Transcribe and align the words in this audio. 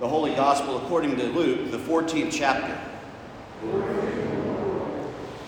The 0.00 0.08
Holy 0.08 0.34
Gospel 0.34 0.78
according 0.78 1.16
to 1.16 1.24
Luke, 1.24 1.70
the 1.70 1.76
14th 1.76 2.32
chapter. 2.32 2.74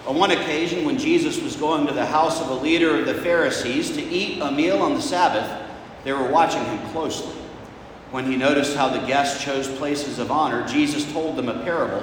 On 0.06 0.14
one 0.14 0.30
occasion, 0.30 0.84
when 0.84 0.98
Jesus 0.98 1.40
was 1.40 1.56
going 1.56 1.86
to 1.86 1.94
the 1.94 2.04
house 2.04 2.38
of 2.38 2.50
a 2.50 2.54
leader 2.54 2.98
of 2.98 3.06
the 3.06 3.14
Pharisees 3.14 3.92
to 3.92 4.02
eat 4.02 4.42
a 4.42 4.52
meal 4.52 4.82
on 4.82 4.92
the 4.92 5.00
Sabbath, 5.00 5.50
they 6.04 6.12
were 6.12 6.30
watching 6.30 6.62
him 6.66 6.78
closely. 6.90 7.32
When 8.10 8.26
he 8.26 8.36
noticed 8.36 8.76
how 8.76 8.90
the 8.90 9.06
guests 9.06 9.42
chose 9.42 9.68
places 9.68 10.18
of 10.18 10.30
honor, 10.30 10.68
Jesus 10.68 11.10
told 11.14 11.36
them 11.36 11.48
a 11.48 11.64
parable. 11.64 12.02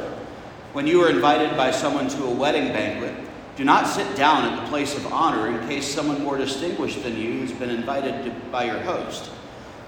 When 0.74 0.88
you 0.88 1.04
are 1.04 1.12
invited 1.12 1.56
by 1.56 1.70
someone 1.70 2.08
to 2.08 2.24
a 2.24 2.34
wedding 2.34 2.70
banquet, 2.70 3.14
do 3.58 3.64
not 3.64 3.86
sit 3.86 4.16
down 4.16 4.46
at 4.46 4.60
the 4.60 4.70
place 4.70 4.98
of 4.98 5.06
honor 5.14 5.56
in 5.56 5.68
case 5.68 5.88
someone 5.88 6.24
more 6.24 6.38
distinguished 6.38 7.04
than 7.04 7.16
you 7.16 7.42
has 7.42 7.52
been 7.52 7.70
invited 7.70 8.24
to, 8.24 8.32
by 8.50 8.64
your 8.64 8.80
host. 8.80 9.30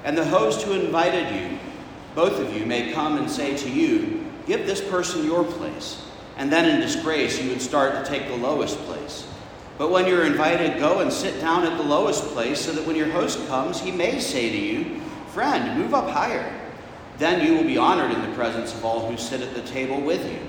And 0.03 0.15
the 0.15 0.25
host 0.25 0.61
who 0.61 0.73
invited 0.73 1.33
you, 1.35 1.57
both 2.15 2.39
of 2.39 2.55
you, 2.55 2.65
may 2.65 2.91
come 2.91 3.17
and 3.17 3.29
say 3.29 3.55
to 3.57 3.69
you, 3.69 4.25
Give 4.47 4.65
this 4.65 4.81
person 4.81 5.25
your 5.25 5.43
place. 5.43 6.03
And 6.37 6.51
then 6.51 6.67
in 6.67 6.81
disgrace, 6.81 7.41
you 7.41 7.49
would 7.49 7.61
start 7.61 7.93
to 7.93 8.09
take 8.09 8.27
the 8.27 8.35
lowest 8.35 8.77
place. 8.79 9.27
But 9.77 9.91
when 9.91 10.07
you're 10.07 10.25
invited, 10.25 10.79
go 10.79 10.99
and 10.99 11.11
sit 11.11 11.39
down 11.39 11.63
at 11.63 11.77
the 11.77 11.83
lowest 11.83 12.23
place 12.29 12.59
so 12.59 12.71
that 12.71 12.85
when 12.85 12.95
your 12.95 13.09
host 13.09 13.47
comes, 13.47 13.79
he 13.79 13.91
may 13.91 14.19
say 14.19 14.49
to 14.49 14.57
you, 14.57 14.99
Friend, 15.27 15.77
move 15.77 15.93
up 15.93 16.09
higher. 16.09 16.59
Then 17.17 17.45
you 17.45 17.55
will 17.55 17.63
be 17.63 17.77
honored 17.77 18.11
in 18.11 18.21
the 18.21 18.35
presence 18.35 18.73
of 18.73 18.83
all 18.83 19.09
who 19.09 19.17
sit 19.17 19.41
at 19.41 19.53
the 19.53 19.61
table 19.61 20.01
with 20.01 20.25
you. 20.29 20.39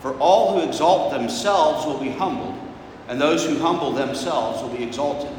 For 0.00 0.16
all 0.18 0.54
who 0.54 0.66
exalt 0.66 1.12
themselves 1.12 1.86
will 1.86 2.00
be 2.00 2.10
humbled 2.10 2.58
and 3.08 3.20
those 3.20 3.44
who 3.44 3.58
humble 3.58 3.92
themselves 3.92 4.62
will 4.62 4.70
be 4.70 4.82
exalted. 4.82 5.30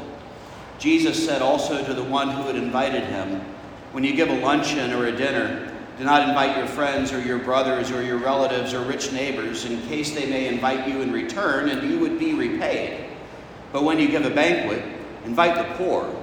Jesus 0.78 1.24
said 1.24 1.42
also 1.42 1.84
to 1.84 1.94
the 1.94 2.04
one 2.04 2.30
who 2.30 2.42
had 2.42 2.56
invited 2.56 3.04
him, 3.04 3.40
When 3.92 4.04
you 4.04 4.14
give 4.14 4.28
a 4.28 4.40
luncheon 4.40 4.92
or 4.92 5.06
a 5.06 5.16
dinner, 5.16 5.65
do 5.98 6.04
not 6.04 6.28
invite 6.28 6.56
your 6.56 6.66
friends 6.66 7.12
or 7.12 7.20
your 7.20 7.38
brothers 7.38 7.90
or 7.90 8.02
your 8.02 8.18
relatives 8.18 8.74
or 8.74 8.82
rich 8.82 9.12
neighbors, 9.12 9.64
in 9.64 9.80
case 9.88 10.14
they 10.14 10.26
may 10.28 10.46
invite 10.46 10.86
you 10.86 11.00
in 11.00 11.10
return 11.10 11.70
and 11.70 11.88
you 11.88 11.98
would 11.98 12.18
be 12.18 12.34
repaid. 12.34 13.06
But 13.72 13.84
when 13.84 13.98
you 13.98 14.08
give 14.08 14.26
a 14.26 14.30
banquet, 14.30 14.82
invite 15.24 15.56
the 15.56 15.74
poor, 15.74 16.14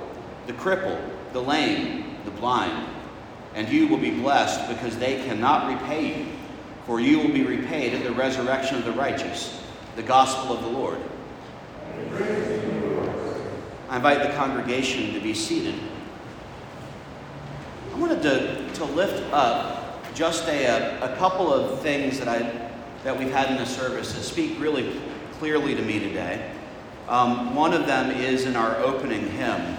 the 0.48 0.54
crippled, 0.54 1.00
the 1.34 1.42
lame, 1.42 2.18
the 2.26 2.32
blind, 2.32 2.88
and 3.56 3.68
you 3.68 3.88
will 3.88 3.98
be 3.98 4.12
blessed 4.12 4.68
because 4.68 4.98
they 4.98 5.24
cannot 5.26 5.68
repay 5.68 6.20
you, 6.20 6.28
for 6.86 7.00
you 7.00 7.20
will 7.20 7.32
be 7.32 7.44
repaid 7.44 7.94
at 7.94 8.04
the 8.04 8.12
resurrection 8.12 8.78
of 8.78 8.86
the 8.86 8.92
righteous. 8.92 9.64
The 9.96 10.04
gospel 10.04 10.56
of 10.56 10.64
the 10.64 10.70
Lord. 10.70 10.98
I 13.90 13.98
invite 13.98 14.24
the 14.24 14.34
congregation 14.36 15.14
to 15.14 15.20
be 15.20 15.34
seated. 15.36 15.76
I 17.94 18.00
wanted 18.00 18.24
to, 18.24 18.63
to 18.86 18.94
lift 18.94 19.32
up 19.34 20.14
just 20.14 20.48
a, 20.48 21.04
a 21.04 21.16
couple 21.18 21.52
of 21.54 21.82
things 21.82 22.20
that, 22.20 22.28
I, 22.28 22.70
that 23.04 23.18
we've 23.18 23.32
had 23.32 23.50
in 23.50 23.58
the 23.58 23.66
service 23.66 24.14
that 24.14 24.22
speak 24.22 24.60
really 24.60 25.00
clearly 25.34 25.74
to 25.76 25.82
me 25.82 26.00
today. 26.00 26.52
Um, 27.08 27.56
one 27.56 27.74
of 27.74 27.86
them 27.88 28.12
is 28.12 28.46
in 28.46 28.56
our 28.56 28.78
opening 28.78 29.30
hymn, 29.32 29.78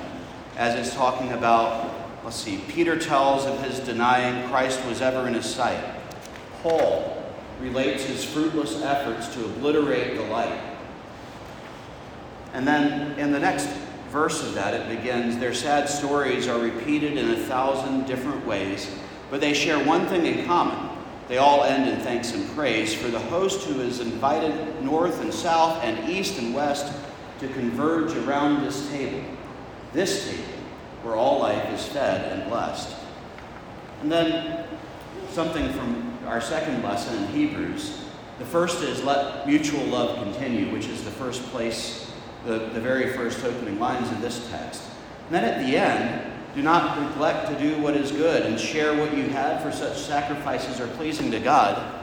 as 0.56 0.74
it's 0.74 0.94
talking 0.94 1.32
about, 1.32 1.90
let's 2.24 2.36
see, 2.36 2.62
Peter 2.68 2.98
tells 2.98 3.46
of 3.46 3.62
his 3.62 3.78
denying 3.80 4.48
Christ 4.48 4.84
was 4.86 5.00
ever 5.00 5.26
in 5.26 5.34
his 5.34 5.46
sight. 5.46 5.82
Paul 6.62 7.22
relates 7.60 8.04
his 8.04 8.24
fruitless 8.24 8.82
efforts 8.82 9.32
to 9.34 9.44
obliterate 9.44 10.16
the 10.16 10.24
light. 10.24 10.60
And 12.52 12.66
then 12.66 13.18
in 13.18 13.32
the 13.32 13.38
next 13.40 13.68
verse 14.14 14.44
of 14.44 14.54
that, 14.54 14.74
it 14.74 14.96
begins 14.96 15.36
Their 15.38 15.52
sad 15.52 15.88
stories 15.88 16.46
are 16.46 16.60
repeated 16.60 17.18
in 17.18 17.32
a 17.32 17.36
thousand 17.36 18.06
different 18.06 18.46
ways, 18.46 18.88
but 19.28 19.40
they 19.40 19.52
share 19.52 19.84
one 19.84 20.06
thing 20.06 20.24
in 20.24 20.46
common. 20.46 20.96
They 21.26 21.38
all 21.38 21.64
end 21.64 21.90
in 21.90 21.98
thanks 21.98 22.32
and 22.32 22.48
praise 22.54 22.94
for 22.94 23.08
the 23.08 23.18
host 23.18 23.66
who 23.66 23.80
is 23.80 23.98
invited 23.98 24.80
north 24.84 25.20
and 25.20 25.34
south 25.34 25.82
and 25.82 26.08
east 26.08 26.38
and 26.38 26.54
west 26.54 26.94
to 27.40 27.48
converge 27.48 28.14
around 28.18 28.64
this 28.64 28.88
table, 28.90 29.20
this 29.92 30.30
table 30.30 30.44
where 31.02 31.16
all 31.16 31.40
life 31.40 31.68
is 31.72 31.84
fed 31.84 32.38
and 32.38 32.48
blessed. 32.48 32.94
And 34.02 34.12
then 34.12 34.64
something 35.30 35.72
from 35.72 36.16
our 36.26 36.40
second 36.40 36.84
lesson 36.84 37.20
in 37.24 37.28
Hebrews. 37.30 38.04
The 38.38 38.46
first 38.46 38.80
is 38.80 39.02
let 39.02 39.44
mutual 39.44 39.84
love 39.86 40.22
continue, 40.22 40.72
which 40.72 40.86
is 40.86 41.02
the 41.02 41.10
first 41.10 41.42
place 41.46 42.03
the, 42.46 42.58
the 42.72 42.80
very 42.80 43.12
first 43.12 43.44
opening 43.44 43.78
lines 43.78 44.10
of 44.10 44.20
this 44.20 44.48
text. 44.50 44.82
And 45.26 45.34
then 45.34 45.44
at 45.44 45.64
the 45.64 45.76
end, 45.76 46.32
do 46.54 46.62
not 46.62 47.00
neglect 47.00 47.48
to 47.48 47.58
do 47.58 47.80
what 47.82 47.96
is 47.96 48.12
good 48.12 48.42
and 48.44 48.58
share 48.58 48.96
what 48.96 49.16
you 49.16 49.24
have, 49.30 49.62
for 49.62 49.72
such 49.72 49.98
sacrifices 49.98 50.80
are 50.80 50.86
pleasing 50.88 51.30
to 51.32 51.40
God. 51.40 52.02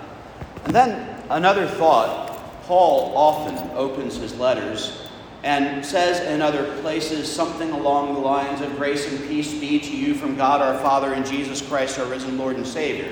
And 0.65 0.75
then 0.75 1.23
another 1.29 1.67
thought 1.67 2.37
Paul 2.63 3.15
often 3.15 3.57
opens 3.75 4.17
his 4.17 4.37
letters 4.37 5.07
and 5.43 5.83
says 5.83 6.19
in 6.27 6.41
other 6.41 6.79
places 6.81 7.31
something 7.31 7.71
along 7.71 8.13
the 8.13 8.19
lines 8.19 8.61
of 8.61 8.75
grace 8.75 9.11
and 9.11 9.27
peace 9.27 9.53
be 9.53 9.79
to 9.79 9.95
you 9.95 10.13
from 10.13 10.35
God 10.35 10.61
our 10.61 10.77
Father 10.79 11.13
and 11.13 11.25
Jesus 11.25 11.67
Christ 11.67 11.97
our 11.97 12.05
risen 12.05 12.37
Lord 12.37 12.57
and 12.57 12.67
Savior. 12.67 13.11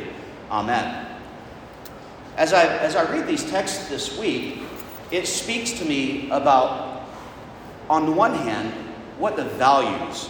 Amen. 0.52 1.08
As 2.38 2.54
I, 2.54 2.66
as 2.78 2.96
I 2.96 3.10
read 3.12 3.28
these 3.28 3.50
texts 3.50 3.90
this 3.90 4.18
week, 4.18 4.60
it 5.12 5.28
speaks 5.28 5.72
to 5.74 5.86
me 5.86 6.30
about 6.30 6.89
on 7.90 8.06
the 8.06 8.12
one 8.12 8.34
hand, 8.34 8.72
what 9.18 9.36
the 9.36 9.46
values 9.46 10.30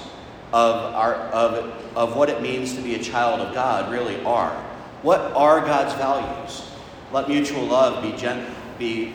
of, 0.53 0.95
our, 0.95 1.15
of, 1.15 1.95
of 1.95 2.15
what 2.15 2.29
it 2.29 2.41
means 2.41 2.75
to 2.75 2.81
be 2.81 2.95
a 2.95 2.99
child 2.99 3.39
of 3.41 3.53
God 3.53 3.91
really 3.91 4.23
are. 4.23 4.51
What 5.01 5.19
are 5.33 5.61
God's 5.61 5.93
values? 5.95 6.63
Let 7.11 7.27
mutual 7.27 7.65
love 7.65 8.01
be, 8.03 8.17
gen- 8.17 8.45
be 8.77 9.13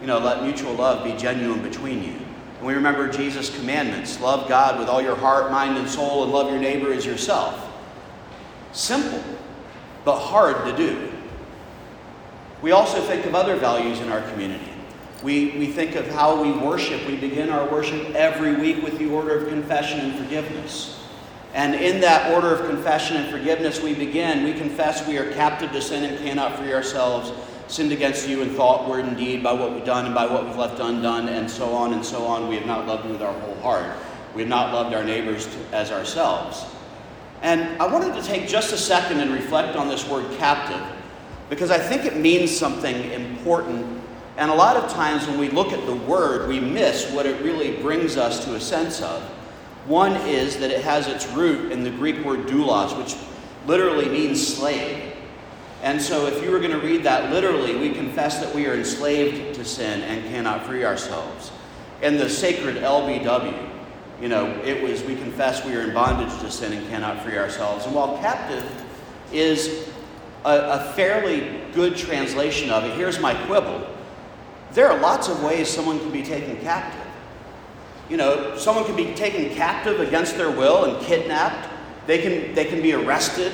you 0.00 0.06
know, 0.06 0.18
let 0.18 0.42
mutual 0.42 0.74
love 0.74 1.04
be 1.04 1.12
genuine 1.14 1.62
between 1.62 2.02
you. 2.02 2.14
And 2.58 2.66
we 2.66 2.74
remember 2.74 3.08
Jesus' 3.08 3.54
commandments 3.56 4.20
love 4.20 4.48
God 4.48 4.78
with 4.78 4.88
all 4.88 5.00
your 5.00 5.16
heart, 5.16 5.50
mind, 5.50 5.78
and 5.78 5.88
soul, 5.88 6.24
and 6.24 6.32
love 6.32 6.50
your 6.50 6.60
neighbor 6.60 6.92
as 6.92 7.06
yourself. 7.06 7.72
Simple, 8.72 9.22
but 10.04 10.18
hard 10.18 10.56
to 10.66 10.76
do. 10.76 11.10
We 12.60 12.72
also 12.72 13.00
think 13.02 13.24
of 13.26 13.34
other 13.34 13.56
values 13.56 14.00
in 14.00 14.10
our 14.10 14.22
community. 14.30 14.73
We, 15.24 15.52
we 15.52 15.68
think 15.68 15.94
of 15.96 16.06
how 16.08 16.40
we 16.40 16.52
worship. 16.52 17.06
We 17.06 17.16
begin 17.16 17.48
our 17.48 17.66
worship 17.66 18.14
every 18.14 18.56
week 18.56 18.82
with 18.82 18.98
the 18.98 19.06
order 19.06 19.38
of 19.38 19.48
confession 19.48 20.00
and 20.00 20.14
forgiveness. 20.18 21.00
And 21.54 21.74
in 21.74 22.02
that 22.02 22.30
order 22.34 22.54
of 22.54 22.68
confession 22.68 23.16
and 23.16 23.30
forgiveness, 23.30 23.80
we 23.80 23.94
begin. 23.94 24.44
We 24.44 24.52
confess 24.52 25.08
we 25.08 25.16
are 25.16 25.32
captive 25.32 25.72
to 25.72 25.80
sin 25.80 26.04
and 26.04 26.18
cannot 26.18 26.58
free 26.58 26.74
ourselves, 26.74 27.32
sinned 27.68 27.90
against 27.90 28.28
you 28.28 28.42
in 28.42 28.50
thought, 28.50 28.86
word, 28.86 29.06
and 29.06 29.16
deed, 29.16 29.42
by 29.42 29.54
what 29.54 29.72
we've 29.72 29.84
done 29.84 30.04
and 30.04 30.14
by 30.14 30.26
what 30.26 30.44
we've 30.44 30.56
left 30.56 30.78
undone, 30.78 31.30
and 31.30 31.50
so 31.50 31.72
on 31.72 31.94
and 31.94 32.04
so 32.04 32.26
on. 32.26 32.46
We 32.46 32.56
have 32.56 32.66
not 32.66 32.86
loved 32.86 33.06
you 33.06 33.12
with 33.12 33.22
our 33.22 33.32
whole 33.32 33.56
heart. 33.62 33.96
We 34.34 34.42
have 34.42 34.50
not 34.50 34.74
loved 34.74 34.94
our 34.94 35.04
neighbors 35.04 35.48
as 35.72 35.90
ourselves. 35.90 36.66
And 37.40 37.80
I 37.80 37.86
wanted 37.86 38.14
to 38.20 38.22
take 38.22 38.46
just 38.46 38.74
a 38.74 38.76
second 38.76 39.20
and 39.20 39.32
reflect 39.32 39.74
on 39.74 39.88
this 39.88 40.06
word 40.06 40.30
captive, 40.36 40.82
because 41.48 41.70
I 41.70 41.78
think 41.78 42.04
it 42.04 42.16
means 42.16 42.54
something 42.54 43.10
important 43.12 43.93
and 44.36 44.50
a 44.50 44.54
lot 44.54 44.76
of 44.76 44.90
times 44.90 45.26
when 45.26 45.38
we 45.38 45.48
look 45.48 45.72
at 45.72 45.86
the 45.86 45.94
word, 45.94 46.48
we 46.48 46.58
miss 46.58 47.10
what 47.12 47.24
it 47.24 47.40
really 47.42 47.80
brings 47.80 48.16
us 48.16 48.44
to 48.44 48.56
a 48.56 48.60
sense 48.60 49.00
of. 49.00 49.22
One 49.86 50.16
is 50.26 50.58
that 50.58 50.70
it 50.70 50.82
has 50.82 51.06
its 51.06 51.26
root 51.28 51.70
in 51.70 51.84
the 51.84 51.90
Greek 51.90 52.24
word 52.24 52.46
doulos, 52.46 52.96
which 52.98 53.16
literally 53.66 54.08
means 54.08 54.44
slave. 54.44 55.12
And 55.82 56.00
so, 56.00 56.26
if 56.26 56.42
you 56.42 56.50
were 56.50 56.58
going 56.58 56.72
to 56.72 56.80
read 56.80 57.02
that 57.04 57.30
literally, 57.30 57.76
we 57.76 57.92
confess 57.92 58.38
that 58.40 58.52
we 58.54 58.66
are 58.66 58.74
enslaved 58.74 59.54
to 59.56 59.64
sin 59.64 60.00
and 60.02 60.24
cannot 60.30 60.64
free 60.64 60.84
ourselves. 60.84 61.52
In 62.02 62.16
the 62.16 62.28
sacred 62.28 62.76
LBW, 62.76 63.70
you 64.20 64.28
know, 64.28 64.46
it 64.64 64.82
was 64.82 65.02
we 65.04 65.14
confess 65.16 65.64
we 65.64 65.76
are 65.76 65.82
in 65.82 65.92
bondage 65.92 66.36
to 66.40 66.50
sin 66.50 66.72
and 66.72 66.88
cannot 66.88 67.22
free 67.22 67.36
ourselves. 67.36 67.84
And 67.84 67.94
while 67.94 68.16
captive 68.18 68.64
is 69.32 69.90
a, 70.44 70.50
a 70.50 70.92
fairly 70.94 71.60
good 71.74 71.96
translation 71.96 72.70
of 72.70 72.84
it, 72.84 72.96
here's 72.96 73.20
my 73.20 73.34
quibble 73.44 73.93
there 74.74 74.90
are 74.90 74.98
lots 74.98 75.28
of 75.28 75.42
ways 75.42 75.68
someone 75.68 76.00
can 76.00 76.10
be 76.10 76.22
taken 76.22 76.56
captive. 76.56 77.00
You 78.10 78.16
know, 78.16 78.56
someone 78.58 78.84
can 78.84 78.96
be 78.96 79.14
taken 79.14 79.54
captive 79.54 80.00
against 80.00 80.36
their 80.36 80.50
will 80.50 80.84
and 80.84 81.06
kidnapped. 81.06 81.70
They 82.06 82.20
can, 82.20 82.54
they 82.54 82.64
can 82.64 82.82
be 82.82 82.92
arrested, 82.92 83.52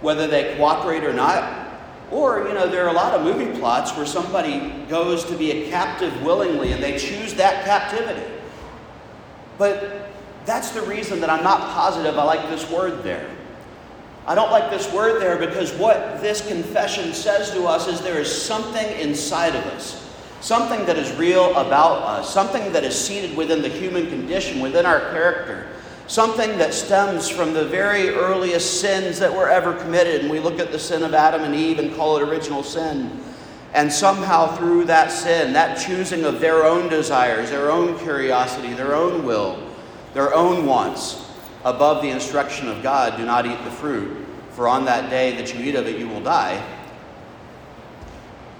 whether 0.00 0.26
they 0.26 0.56
cooperate 0.56 1.04
or 1.04 1.12
not. 1.12 1.68
Or, 2.10 2.48
you 2.48 2.52
know, 2.52 2.68
there 2.68 2.84
are 2.84 2.88
a 2.88 2.92
lot 2.92 3.14
of 3.14 3.22
movie 3.22 3.56
plots 3.58 3.96
where 3.96 4.04
somebody 4.04 4.84
goes 4.88 5.24
to 5.26 5.36
be 5.36 5.52
a 5.52 5.70
captive 5.70 6.20
willingly 6.22 6.72
and 6.72 6.82
they 6.82 6.98
choose 6.98 7.34
that 7.34 7.64
captivity. 7.64 8.28
But 9.56 10.10
that's 10.44 10.70
the 10.70 10.82
reason 10.82 11.20
that 11.20 11.30
I'm 11.30 11.44
not 11.44 11.60
positive 11.72 12.18
I 12.18 12.24
like 12.24 12.50
this 12.50 12.68
word 12.68 13.04
there. 13.04 13.30
I 14.26 14.34
don't 14.34 14.50
like 14.50 14.68
this 14.68 14.92
word 14.92 15.22
there 15.22 15.38
because 15.38 15.72
what 15.74 16.20
this 16.20 16.46
confession 16.46 17.14
says 17.14 17.52
to 17.52 17.66
us 17.66 17.86
is 17.86 18.00
there 18.00 18.20
is 18.20 18.42
something 18.42 18.86
inside 18.98 19.54
of 19.54 19.64
us 19.66 20.09
something 20.40 20.86
that 20.86 20.96
is 20.96 21.12
real 21.16 21.50
about 21.56 22.02
us, 22.02 22.32
something 22.32 22.72
that 22.72 22.84
is 22.84 22.98
seated 22.98 23.36
within 23.36 23.62
the 23.62 23.68
human 23.68 24.08
condition, 24.08 24.60
within 24.60 24.86
our 24.86 25.00
character, 25.10 25.68
something 26.06 26.58
that 26.58 26.74
stems 26.74 27.28
from 27.28 27.52
the 27.52 27.64
very 27.66 28.08
earliest 28.08 28.80
sins 28.80 29.18
that 29.18 29.32
were 29.32 29.48
ever 29.48 29.74
committed. 29.74 30.22
And 30.22 30.30
we 30.30 30.40
look 30.40 30.58
at 30.58 30.72
the 30.72 30.78
sin 30.78 31.02
of 31.02 31.14
Adam 31.14 31.42
and 31.42 31.54
Eve 31.54 31.78
and 31.78 31.94
call 31.94 32.16
it 32.16 32.28
original 32.28 32.62
sin. 32.62 33.22
And 33.72 33.92
somehow, 33.92 34.56
through 34.56 34.86
that 34.86 35.12
sin, 35.12 35.52
that 35.52 35.78
choosing 35.78 36.24
of 36.24 36.40
their 36.40 36.64
own 36.64 36.88
desires, 36.88 37.50
their 37.50 37.70
own 37.70 37.96
curiosity, 37.98 38.72
their 38.72 38.96
own 38.96 39.24
will, 39.24 39.64
their 40.12 40.34
own 40.34 40.66
wants, 40.66 41.30
above 41.64 42.02
the 42.02 42.08
instruction 42.08 42.66
of 42.66 42.82
God, 42.82 43.16
do 43.16 43.24
not 43.24 43.46
eat 43.46 43.62
the 43.64 43.70
fruit, 43.70 44.26
for 44.50 44.66
on 44.66 44.86
that 44.86 45.08
day 45.08 45.36
that 45.36 45.54
you 45.54 45.64
eat 45.64 45.76
of 45.76 45.86
it, 45.86 46.00
you 46.00 46.08
will 46.08 46.22
die. 46.22 46.60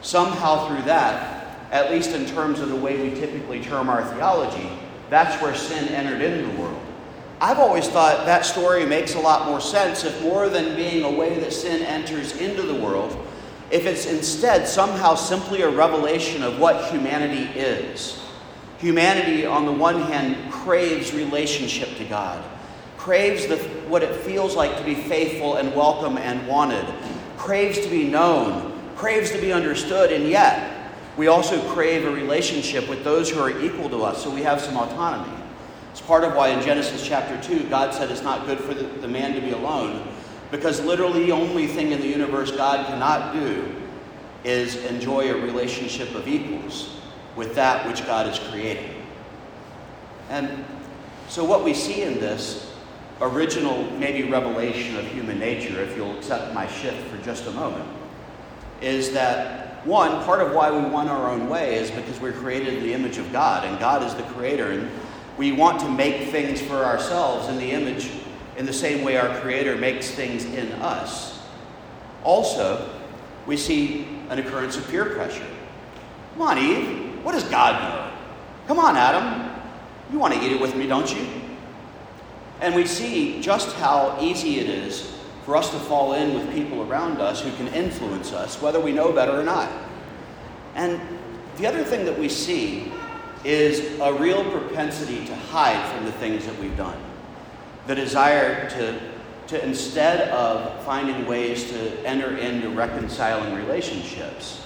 Somehow, 0.00 0.68
through 0.68 0.82
that, 0.82 1.39
at 1.70 1.90
least 1.90 2.10
in 2.10 2.26
terms 2.26 2.60
of 2.60 2.68
the 2.68 2.76
way 2.76 3.00
we 3.00 3.18
typically 3.18 3.62
term 3.62 3.88
our 3.88 4.04
theology, 4.14 4.70
that's 5.08 5.40
where 5.42 5.54
sin 5.54 5.88
entered 5.88 6.20
into 6.20 6.50
the 6.50 6.60
world. 6.60 6.80
I've 7.40 7.58
always 7.58 7.88
thought 7.88 8.26
that 8.26 8.44
story 8.44 8.84
makes 8.84 9.14
a 9.14 9.20
lot 9.20 9.46
more 9.46 9.60
sense 9.60 10.04
if 10.04 10.20
more 10.22 10.48
than 10.48 10.76
being 10.76 11.04
a 11.04 11.10
way 11.10 11.38
that 11.40 11.52
sin 11.52 11.82
enters 11.82 12.36
into 12.36 12.62
the 12.62 12.74
world, 12.74 13.16
if 13.70 13.86
it's 13.86 14.06
instead 14.06 14.68
somehow 14.68 15.14
simply 15.14 15.62
a 15.62 15.70
revelation 15.70 16.42
of 16.42 16.58
what 16.58 16.90
humanity 16.90 17.44
is. 17.58 18.20
Humanity, 18.78 19.46
on 19.46 19.64
the 19.64 19.72
one 19.72 20.02
hand, 20.02 20.52
craves 20.52 21.14
relationship 21.14 21.96
to 21.96 22.04
God, 22.04 22.44
craves 22.98 23.46
the, 23.46 23.56
what 23.88 24.02
it 24.02 24.14
feels 24.16 24.54
like 24.54 24.76
to 24.76 24.84
be 24.84 24.94
faithful 24.94 25.56
and 25.56 25.74
welcome 25.74 26.18
and 26.18 26.46
wanted, 26.46 26.84
craves 27.36 27.78
to 27.78 27.88
be 27.88 28.04
known, 28.04 28.78
craves 28.96 29.30
to 29.30 29.40
be 29.40 29.52
understood, 29.52 30.12
and 30.12 30.28
yet 30.28 30.79
we 31.20 31.26
also 31.26 31.60
crave 31.74 32.06
a 32.06 32.10
relationship 32.10 32.88
with 32.88 33.04
those 33.04 33.28
who 33.28 33.38
are 33.38 33.50
equal 33.60 33.90
to 33.90 34.02
us, 34.04 34.24
so 34.24 34.30
we 34.30 34.40
have 34.40 34.58
some 34.58 34.74
autonomy. 34.78 35.30
It's 35.90 36.00
part 36.00 36.24
of 36.24 36.34
why 36.34 36.48
in 36.48 36.62
Genesis 36.62 37.06
chapter 37.06 37.38
2, 37.46 37.68
God 37.68 37.92
said 37.92 38.10
it's 38.10 38.22
not 38.22 38.46
good 38.46 38.58
for 38.58 38.72
the, 38.72 38.84
the 38.84 39.06
man 39.06 39.34
to 39.34 39.40
be 39.42 39.50
alone, 39.50 40.08
because 40.50 40.80
literally 40.80 41.26
the 41.26 41.32
only 41.32 41.66
thing 41.66 41.92
in 41.92 42.00
the 42.00 42.06
universe 42.06 42.52
God 42.52 42.86
cannot 42.86 43.34
do 43.34 43.70
is 44.44 44.76
enjoy 44.86 45.30
a 45.30 45.34
relationship 45.42 46.14
of 46.14 46.26
equals 46.26 46.98
with 47.36 47.54
that 47.54 47.86
which 47.86 48.06
God 48.06 48.26
has 48.26 48.38
created. 48.38 48.96
And 50.30 50.64
so, 51.28 51.44
what 51.44 51.62
we 51.62 51.74
see 51.74 52.00
in 52.00 52.14
this 52.14 52.74
original, 53.20 53.90
maybe 53.98 54.22
revelation 54.30 54.96
of 54.96 55.04
human 55.08 55.38
nature, 55.38 55.82
if 55.82 55.94
you'll 55.98 56.16
accept 56.16 56.54
my 56.54 56.66
shift 56.66 57.06
for 57.08 57.18
just 57.22 57.46
a 57.46 57.50
moment, 57.50 57.86
is 58.80 59.12
that 59.12 59.69
one, 59.84 60.22
part 60.24 60.40
of 60.40 60.52
why 60.52 60.70
we 60.70 60.88
want 60.88 61.08
our 61.08 61.30
own 61.30 61.48
way 61.48 61.76
is 61.76 61.90
because 61.90 62.20
we're 62.20 62.32
created 62.32 62.74
in 62.74 62.82
the 62.82 62.92
image 62.92 63.18
of 63.18 63.32
God, 63.32 63.64
and 63.64 63.78
God 63.78 64.02
is 64.02 64.14
the 64.14 64.22
creator, 64.34 64.72
and 64.72 64.90
we 65.38 65.52
want 65.52 65.80
to 65.80 65.88
make 65.88 66.30
things 66.30 66.60
for 66.60 66.84
ourselves 66.84 67.48
in 67.48 67.56
the 67.56 67.70
image 67.70 68.10
in 68.60 68.66
the 68.66 68.72
same 68.74 69.02
way 69.02 69.16
our 69.16 69.40
Creator 69.40 69.76
makes 69.76 70.10
things 70.10 70.44
in 70.44 70.70
us. 70.72 71.40
Also, 72.24 72.94
we 73.46 73.56
see 73.56 74.06
an 74.28 74.38
occurrence 74.38 74.76
of 74.76 74.86
peer 74.88 75.06
pressure. 75.06 75.46
Come 76.34 76.42
on, 76.42 76.58
Eve. 76.58 77.24
What 77.24 77.32
does 77.32 77.44
God 77.44 77.80
know? 77.80 78.18
Come 78.66 78.78
on, 78.78 78.96
Adam. 78.96 79.50
You 80.12 80.18
want 80.18 80.34
to 80.34 80.40
eat 80.44 80.52
it 80.52 80.60
with 80.60 80.76
me, 80.76 80.86
don't 80.86 81.10
you? 81.10 81.26
And 82.60 82.74
we 82.74 82.86
see 82.86 83.40
just 83.40 83.74
how 83.76 84.18
easy 84.20 84.58
it 84.58 84.68
is 84.68 85.18
for 85.50 85.56
us 85.56 85.70
to 85.70 85.80
fall 85.80 86.12
in 86.12 86.32
with 86.32 86.54
people 86.54 86.88
around 86.88 87.20
us 87.20 87.40
who 87.40 87.50
can 87.56 87.66
influence 87.74 88.32
us, 88.32 88.62
whether 88.62 88.78
we 88.78 88.92
know 88.92 89.10
better 89.10 89.32
or 89.32 89.42
not. 89.42 89.68
And 90.76 91.00
the 91.56 91.66
other 91.66 91.82
thing 91.82 92.04
that 92.04 92.16
we 92.16 92.28
see 92.28 92.92
is 93.42 93.98
a 93.98 94.12
real 94.12 94.48
propensity 94.52 95.26
to 95.26 95.34
hide 95.34 95.92
from 95.92 96.04
the 96.04 96.12
things 96.12 96.46
that 96.46 96.56
we've 96.60 96.76
done. 96.76 96.96
The 97.88 97.96
desire 97.96 98.70
to, 98.70 99.00
to 99.48 99.66
instead 99.66 100.28
of 100.28 100.84
finding 100.84 101.26
ways 101.26 101.68
to 101.72 102.06
enter 102.06 102.36
into 102.36 102.70
reconciling 102.70 103.52
relationships, 103.52 104.64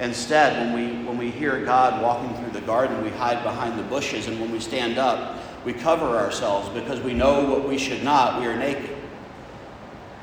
instead, 0.00 0.74
when 0.74 0.74
we, 0.74 1.04
when 1.06 1.18
we 1.18 1.30
hear 1.30 1.64
God 1.64 2.02
walking 2.02 2.34
through 2.42 2.50
the 2.50 2.66
garden, 2.66 3.00
we 3.04 3.10
hide 3.10 3.44
behind 3.44 3.78
the 3.78 3.84
bushes, 3.84 4.26
and 4.26 4.40
when 4.40 4.50
we 4.50 4.58
stand 4.58 4.98
up, 4.98 5.38
we 5.64 5.72
cover 5.72 6.16
ourselves 6.16 6.68
because 6.70 7.00
we 7.00 7.14
know 7.14 7.48
what 7.48 7.68
we 7.68 7.78
should 7.78 8.02
not, 8.02 8.40
we 8.40 8.48
are 8.48 8.56
naked. 8.56 8.95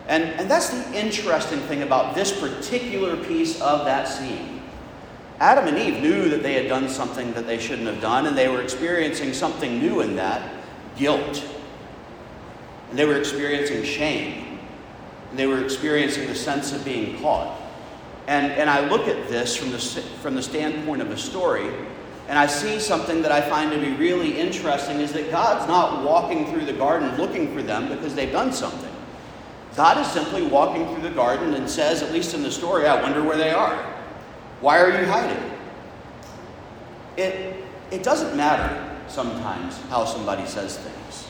And, 0.07 0.23
and 0.23 0.51
that's 0.51 0.69
the 0.69 1.00
interesting 1.00 1.59
thing 1.61 1.81
about 1.81 2.15
this 2.15 2.38
particular 2.38 3.15
piece 3.17 3.61
of 3.61 3.85
that 3.85 4.07
scene 4.07 4.53
Adam 5.39 5.67
and 5.67 5.77
Eve 5.77 6.01
knew 6.01 6.29
that 6.29 6.41
they 6.41 6.53
had 6.53 6.69
done 6.69 6.88
something 6.88 7.33
that 7.33 7.45
they 7.45 7.59
shouldn't 7.59 7.88
have 7.88 8.00
done, 8.00 8.27
and 8.27 8.38
they 8.38 8.47
were 8.47 8.61
experiencing 8.61 9.33
something 9.33 9.79
new 9.79 10.00
in 10.00 10.15
that 10.15 10.41
guilt. 10.95 11.44
And 12.89 12.97
they 12.97 13.05
were 13.05 13.17
experiencing 13.17 13.83
shame. 13.83 14.59
And 15.29 15.38
they 15.38 15.47
were 15.47 15.61
experiencing 15.61 16.27
the 16.27 16.35
sense 16.35 16.71
of 16.71 16.85
being 16.85 17.19
caught. 17.21 17.59
And, 18.27 18.53
and 18.53 18.69
I 18.69 18.88
look 18.88 19.09
at 19.09 19.27
this 19.27 19.56
from 19.56 19.71
the, 19.71 19.79
from 19.79 20.35
the 20.35 20.44
standpoint 20.44 21.01
of 21.01 21.11
a 21.11 21.17
story, 21.17 21.67
and 22.29 22.39
I 22.39 22.47
see 22.47 22.79
something 22.79 23.21
that 23.23 23.31
I 23.33 23.41
find 23.41 23.69
to 23.71 23.79
be 23.79 23.91
really 23.97 24.39
interesting 24.39 25.01
is 25.01 25.11
that 25.11 25.29
God's 25.29 25.67
not 25.67 26.06
walking 26.06 26.49
through 26.51 26.65
the 26.65 26.73
garden 26.73 27.17
looking 27.17 27.53
for 27.53 27.61
them 27.61 27.89
because 27.89 28.15
they've 28.15 28.31
done 28.31 28.53
something. 28.53 28.93
God 29.75 29.97
is 29.97 30.11
simply 30.11 30.43
walking 30.43 30.87
through 30.93 31.01
the 31.01 31.15
garden 31.15 31.55
and 31.55 31.67
says, 31.69 32.03
at 32.03 32.11
least 32.11 32.33
in 32.33 32.43
the 32.43 32.51
story, 32.51 32.85
I 32.85 33.01
wonder 33.01 33.23
where 33.23 33.37
they 33.37 33.51
are. 33.51 33.75
Why 34.61 34.79
are 34.79 34.89
you 34.89 35.05
hiding? 35.05 35.51
It, 37.17 37.63
it 37.91 38.03
doesn't 38.03 38.37
matter 38.37 38.97
sometimes 39.07 39.77
how 39.89 40.05
somebody 40.05 40.45
says 40.45 40.77
things. 40.77 41.27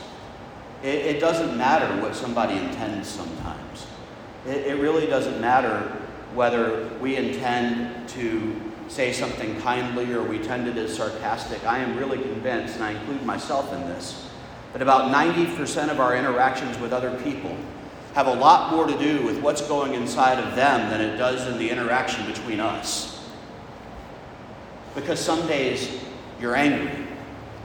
It, 0.83 1.15
it 1.15 1.19
doesn't 1.19 1.57
matter 1.57 2.01
what 2.01 2.15
somebody 2.15 2.57
intends 2.57 3.07
sometimes. 3.07 3.87
It, 4.45 4.67
it 4.67 4.81
really 4.81 5.07
doesn't 5.07 5.39
matter 5.39 5.79
whether 6.33 6.89
we 6.99 7.15
intend 7.15 8.09
to 8.09 8.59
say 8.89 9.13
something 9.13 9.59
kindly 9.61 10.11
or 10.13 10.21
we 10.21 10.39
tend 10.39 10.67
it 10.67 10.77
as 10.77 10.95
sarcastic. 10.95 11.63
I 11.65 11.77
am 11.77 11.97
really 11.97 12.21
convinced, 12.21 12.75
and 12.75 12.83
I 12.83 12.91
include 12.91 13.23
myself 13.23 13.71
in 13.73 13.81
this, 13.81 14.29
that 14.73 14.81
about 14.81 15.13
90% 15.13 15.89
of 15.89 16.01
our 16.01 16.15
interactions 16.15 16.77
with 16.79 16.91
other 16.91 17.17
people 17.21 17.55
have 18.13 18.27
a 18.27 18.33
lot 18.33 18.71
more 18.71 18.85
to 18.85 18.97
do 18.97 19.25
with 19.25 19.39
what's 19.41 19.61
going 19.61 19.95
inside 19.95 20.39
of 20.39 20.55
them 20.55 20.89
than 20.89 21.01
it 21.01 21.17
does 21.17 21.47
in 21.47 21.57
the 21.57 21.69
interaction 21.69 22.25
between 22.27 22.59
us. 22.59 23.27
Because 24.93 25.19
some 25.19 25.47
days 25.47 25.99
you're 26.39 26.55
angry. 26.55 27.07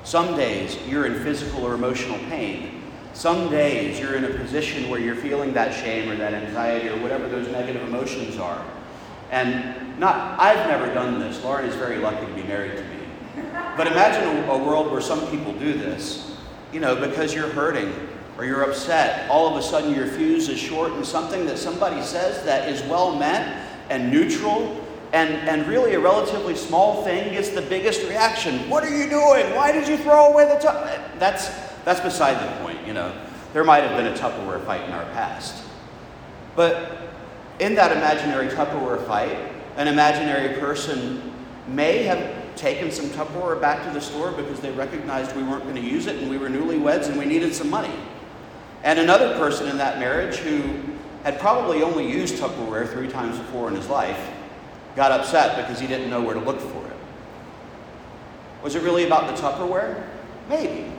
Some 0.05 0.37
days 0.37 0.79
you're 0.87 1.05
in 1.05 1.23
physical 1.23 1.65
or 1.65 1.75
emotional 1.75 2.19
pain. 2.31 2.83
Some 3.13 3.51
days 3.51 4.01
you're 4.01 4.15
in 4.15 4.25
a 4.25 4.31
position 4.31 4.89
where 4.89 5.01
you're 5.01 5.17
feeling 5.17 5.53
that 5.53 5.75
shame 5.75 6.09
or 6.09 6.17
that 6.17 6.33
anxiety 6.33 6.89
or 6.89 6.97
whatever 7.03 7.29
those 7.29 7.49
negative 7.49 7.83
emotions 7.83 8.39
are. 8.39 8.65
And 9.31 9.99
not, 9.99 10.41
I've 10.41 10.67
never 10.67 10.93
done 10.95 11.19
this. 11.19 11.43
Lauren 11.45 11.67
is 11.67 11.75
very 11.75 11.99
lucky 11.99 12.25
to 12.25 12.33
be 12.33 12.45
married 12.45 12.77
to 12.77 12.85
me. 12.85 13.43
But 13.77 13.87
imagine 13.87 14.49
a, 14.49 14.53
a 14.53 14.59
world 14.59 14.91
where 14.91 15.01
some 15.03 15.29
people 15.31 15.53
do 15.53 15.75
this. 15.75 16.37
You 16.73 16.81
know, 16.81 16.97
because 16.97 17.35
you're 17.35 17.49
hurting 17.49 17.93
or 18.39 18.45
you're 18.45 18.63
upset, 18.63 19.29
all 19.29 19.49
of 19.49 19.57
a 19.57 19.63
sudden 19.63 19.93
your 19.93 20.07
fuse 20.07 20.49
is 20.49 20.59
short 20.59 20.93
and 20.93 21.05
something 21.05 21.45
that 21.47 21.59
somebody 21.59 22.01
says 22.03 22.45
that 22.45 22.69
is 22.69 22.81
well 22.83 23.15
meant 23.17 23.67
and 23.91 24.13
neutral 24.13 24.81
and, 25.13 25.31
and 25.49 25.67
really 25.67 25.95
a 25.95 26.01
relatively 26.01 26.55
small 26.55 27.03
thing 27.03 27.33
gets 27.33 27.49
the 27.49 27.63
biggest 27.63 28.07
reaction. 28.09 28.71
What 28.71 28.85
are 28.85 28.97
you 28.97 29.09
doing? 29.11 29.55
Why 29.57 29.73
did 29.73 29.89
you 29.89 29.97
throw 29.97 30.33
away 30.33 30.45
the 30.45 30.55
Tupperware? 30.55 31.19
That's, 31.19 31.49
that's 31.85 32.01
beside 32.01 32.35
the 32.35 32.63
point, 32.63 32.87
you 32.87 32.93
know. 32.93 33.13
There 33.55 33.65
might 33.65 33.83
have 33.83 33.97
been 33.97 34.07
a 34.07 34.17
Tupperware 34.17 34.65
fight 34.65 34.85
in 34.85 34.93
our 34.93 35.05
past. 35.13 35.65
But 36.55 37.11
in 37.59 37.75
that 37.75 37.91
imaginary 37.91 38.49
Tupperware 38.49 39.05
fight, 39.07 39.37
an 39.77 39.89
imaginary 39.89 40.61
person 40.61 41.33
may 41.67 42.03
have 42.05 42.55
taken 42.55 42.93
some 42.93 43.07
Tupperware 43.07 43.61
back 43.61 43.85
to 43.87 43.93
the 43.93 44.01
store 44.01 44.31
because 44.31 44.61
they 44.61 44.71
recognized 44.73 45.35
we 45.35 45.43
weren't 45.43 45.65
going 45.65 45.75
to 45.75 45.81
use 45.81 46.07
it 46.07 46.17
and 46.17 46.31
we 46.31 46.39
were 46.39 46.49
newlyweds 46.49 47.09
and 47.09 47.19
we 47.19 47.25
needed 47.25 47.55
some 47.55 47.71
money. 47.71 47.95
And 48.85 48.99
another 48.99 49.37
person 49.37 49.69
in 49.69 49.79
that 49.79 49.99
marriage 49.99 50.37
who 50.37 50.63
had 51.25 51.41
probably 51.41 51.83
only 51.83 52.11
used 52.11 52.37
Tupperware 52.37 52.89
three 52.89 53.09
times 53.09 53.39
before 53.39 53.69
in 53.69 53.75
his 53.75 53.89
life 53.89 54.31
got 54.97 55.13
upset 55.13 55.57
because 55.57 55.81
he 55.81 55.87
didn't 55.87 56.11
know 56.11 56.23
where 56.23 56.35
to 56.35 56.41
look 56.41 56.61
for 56.61 56.87
it. 56.87 56.97
Was 58.63 58.75
it 58.75 58.83
really 58.83 59.05
about 59.05 59.35
the 59.35 59.41
Tupperware? 59.41 60.05
Maybe. 60.49 60.91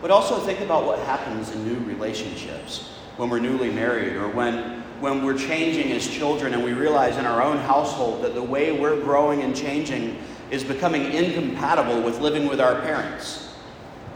But 0.00 0.10
also 0.10 0.38
think 0.38 0.60
about 0.60 0.84
what 0.84 0.98
happens 1.00 1.50
in 1.52 1.66
new 1.66 1.84
relationships 1.86 2.94
when 3.16 3.30
we're 3.30 3.40
newly 3.40 3.70
married 3.70 4.14
or 4.16 4.28
when, 4.28 4.82
when 5.00 5.24
we're 5.24 5.36
changing 5.36 5.90
as 5.92 6.06
children 6.06 6.54
and 6.54 6.62
we 6.62 6.72
realize 6.72 7.16
in 7.16 7.26
our 7.26 7.42
own 7.42 7.58
household 7.58 8.22
that 8.22 8.34
the 8.34 8.42
way 8.42 8.78
we're 8.78 9.00
growing 9.00 9.42
and 9.42 9.56
changing 9.56 10.16
is 10.50 10.62
becoming 10.62 11.12
incompatible 11.12 12.00
with 12.02 12.20
living 12.20 12.48
with 12.48 12.60
our 12.60 12.80
parents. 12.82 13.52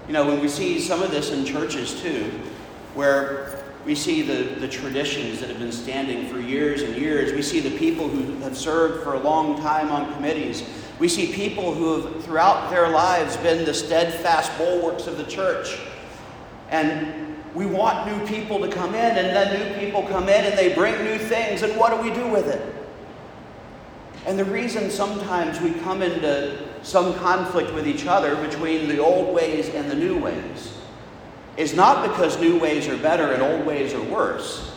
You 0.07 0.13
know, 0.13 0.27
when 0.27 0.41
we 0.41 0.49
see 0.49 0.79
some 0.79 1.03
of 1.03 1.11
this 1.11 1.33
in 1.33 1.45
churches 1.45 2.01
too, 2.01 2.31
where 2.95 3.59
we 3.85 3.95
see 3.95 4.23
the, 4.23 4.61
the 4.61 4.69
traditions 4.69 5.41
that 5.41 5.49
have 5.49 5.59
been 5.59 5.73
standing 5.73 6.29
for 6.29 6.39
years 6.39 6.83
and 6.83 6.97
years. 6.97 7.33
We 7.33 7.43
see 7.43 7.61
the 7.61 7.77
people 7.79 8.09
who 8.09 8.37
have 8.41 8.57
served 8.57 9.03
for 9.03 9.15
a 9.15 9.19
long 9.19 9.61
time 9.61 9.91
on 9.91 10.13
committees. 10.15 10.63
We 10.99 11.09
see 11.09 11.33
people 11.33 11.75
who 11.75 12.01
have, 12.01 12.25
throughout 12.25 12.71
their 12.71 12.89
lives, 12.89 13.37
been 13.39 13.65
the 13.65 13.75
steadfast 13.75 14.57
bulwarks 14.57 15.07
of 15.09 15.17
the 15.17 15.25
church. 15.25 15.81
And 16.71 17.37
we 17.55 17.67
want 17.67 18.07
new 18.07 18.27
people 18.27 18.61
to 18.61 18.69
come 18.69 18.95
in, 18.95 19.17
and 19.19 19.35
then 19.35 19.75
new 19.75 19.81
people 19.81 20.05
come 20.05 20.29
in 20.29 20.45
and 20.45 20.57
they 20.57 20.75
bring 20.75 21.03
new 21.05 21.19
things, 21.19 21.63
and 21.63 21.77
what 21.77 21.91
do 21.91 22.09
we 22.09 22.15
do 22.15 22.29
with 22.29 22.47
it? 22.47 22.75
And 24.27 24.39
the 24.39 24.45
reason 24.45 24.91
sometimes 24.91 25.61
we 25.61 25.73
come 25.81 26.03
into 26.03 26.69
some 26.83 27.15
conflict 27.15 27.75
with 27.75 27.89
each 27.89 28.07
other 28.07 28.37
between 28.37 28.89
the 28.89 28.99
old 28.99 29.35
ways 29.35 29.69
and 29.71 29.91
the 29.91 29.97
new 29.97 30.19
ways 30.19 30.72
is 31.57 31.75
not 31.75 32.09
because 32.09 32.41
new 32.41 32.59
ways 32.59 32.89
are 32.89 32.97
better 32.97 33.33
and 33.33 33.43
old 33.43 33.67
ways 33.67 33.93
are 33.95 34.03
worse. 34.03 34.73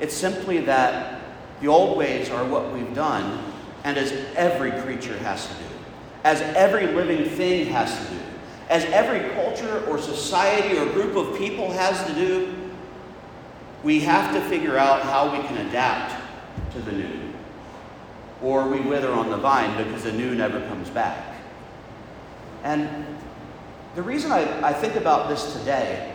It's 0.00 0.14
simply 0.14 0.60
that 0.62 1.20
the 1.60 1.68
old 1.68 1.96
ways 1.96 2.30
are 2.30 2.44
what 2.44 2.72
we've 2.72 2.94
done, 2.94 3.52
and 3.84 3.96
as 3.96 4.12
every 4.34 4.72
creature 4.82 5.16
has 5.18 5.46
to 5.46 5.54
do, 5.54 5.70
as 6.24 6.40
every 6.40 6.86
living 6.86 7.28
thing 7.28 7.66
has 7.66 7.98
to 7.98 8.14
do, 8.14 8.20
as 8.68 8.84
every 8.86 9.30
culture 9.34 9.84
or 9.86 9.98
society 9.98 10.78
or 10.78 10.86
group 10.86 11.16
of 11.16 11.36
people 11.36 11.70
has 11.72 12.04
to 12.06 12.14
do, 12.14 12.54
we 13.82 14.00
have 14.00 14.32
to 14.34 14.40
figure 14.42 14.76
out 14.76 15.02
how 15.02 15.32
we 15.32 15.42
can 15.46 15.66
adapt 15.66 16.22
to 16.72 16.80
the 16.80 16.92
new. 16.92 17.32
Or 18.42 18.68
we 18.68 18.80
wither 18.80 19.10
on 19.12 19.30
the 19.30 19.36
vine 19.36 19.76
because 19.82 20.04
the 20.04 20.12
new 20.12 20.34
never 20.34 20.60
comes 20.68 20.88
back. 20.90 21.36
And 22.62 23.09
the 23.94 24.02
reason 24.02 24.30
I, 24.30 24.68
I 24.68 24.72
think 24.72 24.96
about 24.96 25.28
this 25.28 25.52
today 25.54 26.14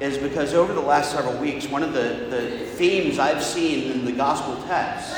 is 0.00 0.18
because 0.18 0.54
over 0.54 0.72
the 0.72 0.80
last 0.80 1.12
several 1.12 1.36
weeks, 1.38 1.68
one 1.68 1.82
of 1.82 1.92
the, 1.92 2.26
the 2.28 2.66
themes 2.74 3.18
I've 3.18 3.42
seen 3.42 3.92
in 3.92 4.04
the 4.04 4.12
gospel 4.12 4.56
texts 4.66 5.14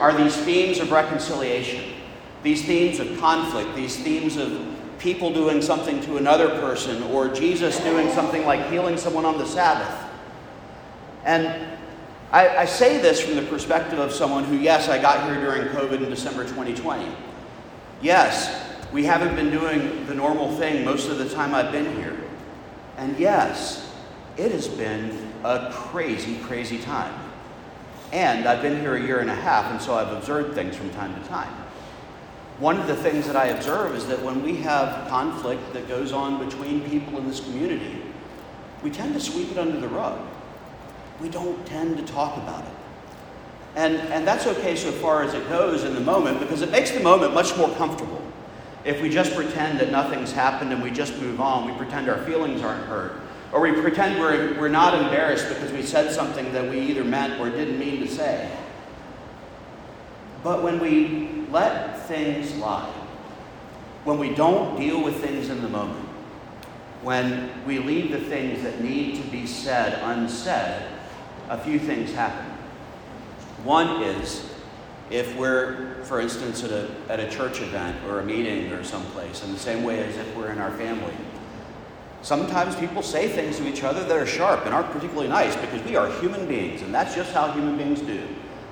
are 0.00 0.12
these 0.12 0.36
themes 0.36 0.80
of 0.80 0.90
reconciliation, 0.90 1.94
these 2.42 2.64
themes 2.64 2.98
of 2.98 3.18
conflict, 3.20 3.76
these 3.76 3.96
themes 3.96 4.36
of 4.36 4.66
people 4.98 5.32
doing 5.32 5.62
something 5.62 6.00
to 6.02 6.16
another 6.16 6.48
person, 6.60 7.02
or 7.04 7.28
Jesus 7.28 7.78
doing 7.80 8.10
something 8.10 8.44
like 8.44 8.68
healing 8.70 8.96
someone 8.96 9.24
on 9.24 9.38
the 9.38 9.46
Sabbath. 9.46 10.10
And 11.24 11.68
I, 12.32 12.48
I 12.48 12.64
say 12.64 12.98
this 12.98 13.20
from 13.20 13.36
the 13.36 13.42
perspective 13.42 14.00
of 14.00 14.12
someone 14.12 14.42
who, 14.44 14.56
yes, 14.56 14.88
I 14.88 15.00
got 15.00 15.24
here 15.26 15.40
during 15.40 15.68
COVID 15.68 16.02
in 16.02 16.10
December 16.10 16.42
2020. 16.42 17.14
Yes, 18.02 18.67
we 18.92 19.04
haven't 19.04 19.34
been 19.36 19.50
doing 19.50 20.06
the 20.06 20.14
normal 20.14 20.56
thing 20.56 20.84
most 20.84 21.08
of 21.08 21.18
the 21.18 21.28
time 21.28 21.54
I've 21.54 21.72
been 21.72 21.96
here. 21.96 22.16
And 22.96 23.18
yes, 23.18 23.92
it 24.36 24.50
has 24.52 24.66
been 24.66 25.32
a 25.44 25.70
crazy, 25.72 26.36
crazy 26.38 26.78
time. 26.78 27.14
And 28.12 28.46
I've 28.46 28.62
been 28.62 28.80
here 28.80 28.96
a 28.96 29.00
year 29.00 29.18
and 29.20 29.28
a 29.28 29.34
half, 29.34 29.70
and 29.70 29.80
so 29.80 29.94
I've 29.94 30.12
observed 30.16 30.54
things 30.54 30.74
from 30.74 30.90
time 30.90 31.14
to 31.20 31.28
time. 31.28 31.52
One 32.58 32.80
of 32.80 32.86
the 32.86 32.96
things 32.96 33.26
that 33.26 33.36
I 33.36 33.46
observe 33.48 33.94
is 33.94 34.06
that 34.06 34.20
when 34.22 34.42
we 34.42 34.56
have 34.56 35.08
conflict 35.08 35.72
that 35.74 35.86
goes 35.86 36.12
on 36.12 36.44
between 36.44 36.80
people 36.88 37.18
in 37.18 37.28
this 37.28 37.40
community, 37.40 38.02
we 38.82 38.90
tend 38.90 39.14
to 39.14 39.20
sweep 39.20 39.52
it 39.52 39.58
under 39.58 39.78
the 39.78 39.88
rug. 39.88 40.18
We 41.20 41.28
don't 41.28 41.64
tend 41.66 41.98
to 41.98 42.04
talk 42.04 42.36
about 42.36 42.64
it. 42.64 42.72
And, 43.76 43.96
and 44.10 44.26
that's 44.26 44.46
okay 44.46 44.74
so 44.74 44.90
far 44.90 45.22
as 45.22 45.34
it 45.34 45.48
goes 45.48 45.84
in 45.84 45.94
the 45.94 46.00
moment 46.00 46.40
because 46.40 46.62
it 46.62 46.70
makes 46.70 46.90
the 46.90 47.00
moment 47.00 47.34
much 47.34 47.56
more 47.56 47.70
comfortable. 47.76 48.22
If 48.84 49.02
we 49.02 49.10
just 49.10 49.34
pretend 49.34 49.80
that 49.80 49.90
nothing's 49.90 50.32
happened 50.32 50.72
and 50.72 50.82
we 50.82 50.90
just 50.90 51.18
move 51.18 51.40
on, 51.40 51.70
we 51.70 51.76
pretend 51.76 52.08
our 52.08 52.18
feelings 52.24 52.62
aren't 52.62 52.84
hurt, 52.86 53.12
or 53.52 53.60
we 53.60 53.72
pretend 53.72 54.18
we're, 54.20 54.58
we're 54.58 54.68
not 54.68 54.94
embarrassed 54.94 55.48
because 55.48 55.72
we 55.72 55.82
said 55.82 56.12
something 56.12 56.52
that 56.52 56.70
we 56.70 56.80
either 56.80 57.04
meant 57.04 57.40
or 57.40 57.50
didn't 57.50 57.78
mean 57.78 58.00
to 58.00 58.08
say. 58.08 58.50
But 60.42 60.62
when 60.62 60.78
we 60.78 61.46
let 61.50 62.06
things 62.06 62.54
lie, 62.56 62.92
when 64.04 64.18
we 64.18 64.34
don't 64.34 64.78
deal 64.78 65.02
with 65.02 65.20
things 65.20 65.50
in 65.50 65.60
the 65.60 65.68
moment, 65.68 66.08
when 67.02 67.50
we 67.66 67.78
leave 67.78 68.10
the 68.12 68.20
things 68.20 68.62
that 68.62 68.80
need 68.80 69.22
to 69.22 69.28
be 69.30 69.46
said 69.46 70.00
unsaid, 70.02 70.82
a 71.48 71.58
few 71.58 71.78
things 71.78 72.12
happen. 72.12 72.46
One 73.64 74.02
is 74.02 74.50
if 75.10 75.34
we're, 75.36 76.02
for 76.04 76.20
instance, 76.20 76.62
at 76.64 76.70
a, 76.70 76.90
at 77.08 77.20
a 77.20 77.30
church 77.30 77.60
event 77.60 77.96
or 78.06 78.20
a 78.20 78.24
meeting 78.24 78.70
or 78.72 78.84
someplace, 78.84 79.42
in 79.42 79.52
the 79.52 79.58
same 79.58 79.82
way 79.82 80.02
as 80.04 80.16
if 80.16 80.36
we're 80.36 80.50
in 80.50 80.58
our 80.58 80.70
family, 80.72 81.14
sometimes 82.22 82.76
people 82.76 83.02
say 83.02 83.28
things 83.28 83.56
to 83.56 83.66
each 83.66 83.82
other 83.82 84.04
that 84.04 84.16
are 84.16 84.26
sharp 84.26 84.66
and 84.66 84.74
aren't 84.74 84.90
particularly 84.90 85.28
nice 85.28 85.56
because 85.56 85.82
we 85.84 85.96
are 85.96 86.10
human 86.20 86.46
beings, 86.46 86.82
and 86.82 86.94
that's 86.94 87.14
just 87.14 87.32
how 87.32 87.50
human 87.52 87.76
beings 87.76 88.00
do. 88.00 88.22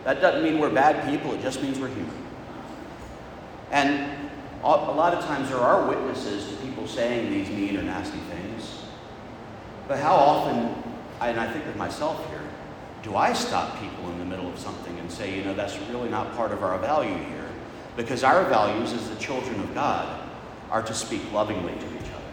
That 0.04 0.20
doesn't 0.20 0.42
mean 0.42 0.60
we're 0.60 0.70
bad 0.70 1.08
people, 1.08 1.32
it 1.32 1.40
just 1.40 1.62
means 1.62 1.78
we're 1.78 1.88
human. 1.88 2.26
And 3.70 4.30
a 4.62 4.68
lot 4.68 5.14
of 5.14 5.24
times 5.24 5.48
there 5.48 5.58
are 5.58 5.88
witnesses 5.88 6.48
to 6.48 6.56
people 6.56 6.86
saying 6.86 7.30
these 7.30 7.48
mean 7.48 7.76
or 7.76 7.82
nasty 7.82 8.18
things. 8.18 8.82
But 9.88 9.98
how 9.98 10.14
often, 10.14 10.82
and 11.20 11.38
I 11.38 11.50
think 11.50 11.66
of 11.66 11.76
myself 11.76 12.28
here, 12.30 12.42
do 13.02 13.16
I 13.16 13.32
stop 13.32 13.78
people 13.80 14.10
in 14.10 14.18
the 14.18 14.24
middle 14.24 14.45
of 14.56 14.62
something 14.62 14.98
and 14.98 15.10
say, 15.10 15.36
you 15.36 15.44
know, 15.44 15.54
that's 15.54 15.78
really 15.90 16.08
not 16.08 16.34
part 16.34 16.52
of 16.52 16.62
our 16.62 16.78
value 16.78 17.16
here? 17.24 17.48
Because 17.96 18.24
our 18.24 18.44
values 18.44 18.92
as 18.92 19.08
the 19.08 19.16
children 19.16 19.60
of 19.60 19.74
God 19.74 20.28
are 20.70 20.82
to 20.82 20.94
speak 20.94 21.20
lovingly 21.32 21.74
to 21.74 21.86
each 21.96 22.10
other. 22.10 22.32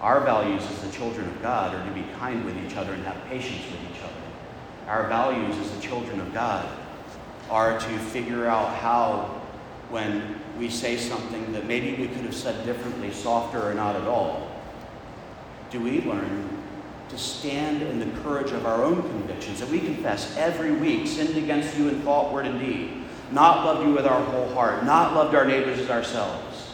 Our 0.00 0.20
values 0.20 0.62
as 0.62 0.82
the 0.82 0.90
children 0.90 1.28
of 1.28 1.42
God 1.42 1.74
are 1.74 1.84
to 1.86 1.92
be 1.92 2.04
kind 2.18 2.44
with 2.44 2.56
each 2.64 2.76
other 2.76 2.92
and 2.92 3.04
have 3.04 3.24
patience 3.28 3.64
with 3.70 3.80
each 3.90 4.02
other. 4.02 4.12
Our 4.88 5.08
values 5.08 5.56
as 5.58 5.70
the 5.74 5.80
children 5.80 6.20
of 6.20 6.34
God 6.34 6.68
are 7.48 7.78
to 7.78 7.98
figure 7.98 8.46
out 8.46 8.74
how, 8.76 9.40
when 9.90 10.40
we 10.58 10.68
say 10.68 10.96
something 10.96 11.52
that 11.52 11.66
maybe 11.66 11.94
we 12.00 12.08
could 12.08 12.24
have 12.24 12.34
said 12.34 12.64
differently, 12.64 13.12
softer, 13.12 13.70
or 13.70 13.74
not 13.74 13.96
at 13.96 14.06
all, 14.06 14.50
do 15.70 15.80
we 15.80 16.02
learn 16.02 16.48
to 17.12 17.18
stand 17.18 17.82
in 17.82 18.00
the 18.00 18.20
courage 18.22 18.52
of 18.52 18.64
our 18.64 18.82
own 18.82 19.02
convictions 19.02 19.60
that 19.60 19.68
we 19.68 19.78
confess 19.78 20.34
every 20.38 20.72
week 20.72 21.06
sinned 21.06 21.36
against 21.36 21.76
you 21.76 21.90
in 21.90 22.00
thought, 22.00 22.32
word, 22.32 22.46
and 22.46 22.58
deed, 22.58 22.90
not 23.30 23.66
loved 23.66 23.86
you 23.86 23.92
with 23.94 24.06
our 24.06 24.24
whole 24.24 24.48
heart, 24.54 24.82
not 24.84 25.14
loved 25.14 25.34
our 25.34 25.44
neighbors 25.44 25.78
as 25.78 25.90
ourselves. 25.90 26.70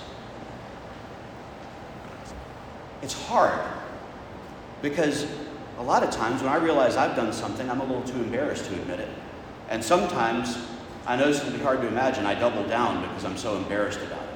It's 3.03 3.15
hard 3.27 3.61
because 4.81 5.27
a 5.79 5.83
lot 5.83 6.05
of 6.05 6.11
times 6.13 6.41
when 6.41 6.53
I 6.53 6.57
realize 6.57 6.97
I've 6.97 7.17
done 7.17 7.33
something, 7.33 7.69
I'm 7.69 7.81
a 7.81 7.85
little 7.85 8.05
too 8.05 8.19
embarrassed 8.19 8.67
to 8.67 8.75
admit 8.75 9.01
it. 9.01 9.09
And 9.69 9.83
sometimes, 9.83 10.57
I 11.05 11.17
know 11.17 11.27
this 11.27 11.43
can 11.43 11.53
be 11.53 11.59
hard 11.59 11.81
to 11.81 11.89
imagine, 11.89 12.27
I 12.27 12.35
double 12.35 12.63
down 12.69 13.03
because 13.03 13.25
I'm 13.25 13.37
so 13.37 13.57
embarrassed 13.57 14.01
about 14.01 14.23
it. 14.23 14.29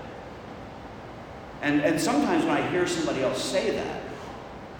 And, 1.62 1.80
and 1.82 2.00
sometimes 2.00 2.44
when 2.44 2.56
I 2.56 2.68
hear 2.70 2.88
somebody 2.88 3.22
else 3.22 3.42
say 3.42 3.70
that, 3.70 4.01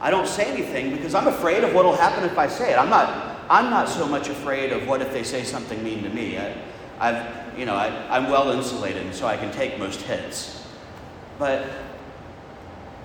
I 0.03 0.11
don't 0.11 0.27
say 0.27 0.53
anything 0.53 0.91
because 0.91 1.15
I'm 1.15 1.29
afraid 1.29 1.63
of 1.63 1.73
what 1.73 1.85
will 1.85 1.97
happen 1.97 2.25
if 2.25 2.37
I 2.37 2.49
say 2.49 2.73
it. 2.73 2.77
I'm 2.77 2.91
not, 2.91 3.39
I'm 3.49 3.71
not 3.71 3.89
so 3.89 4.07
much 4.07 4.29
afraid 4.29 4.73
of 4.73 4.89
what 4.89 5.01
if 5.01 5.13
they 5.13 5.23
say 5.23 5.45
something 5.45 5.83
mean 5.85 6.03
to 6.03 6.09
me. 6.09 6.39
I, 6.39 6.57
I've, 6.99 7.57
you 7.57 7.67
know, 7.67 7.77
I, 7.77 7.89
I'm 8.11 8.29
well 8.29 8.51
insulated, 8.51 9.15
so 9.15 9.29
I 9.29 9.37
can 9.37 9.53
take 9.53 9.79
most 9.79 10.03
hits. 10.03 10.67
But 11.39 11.69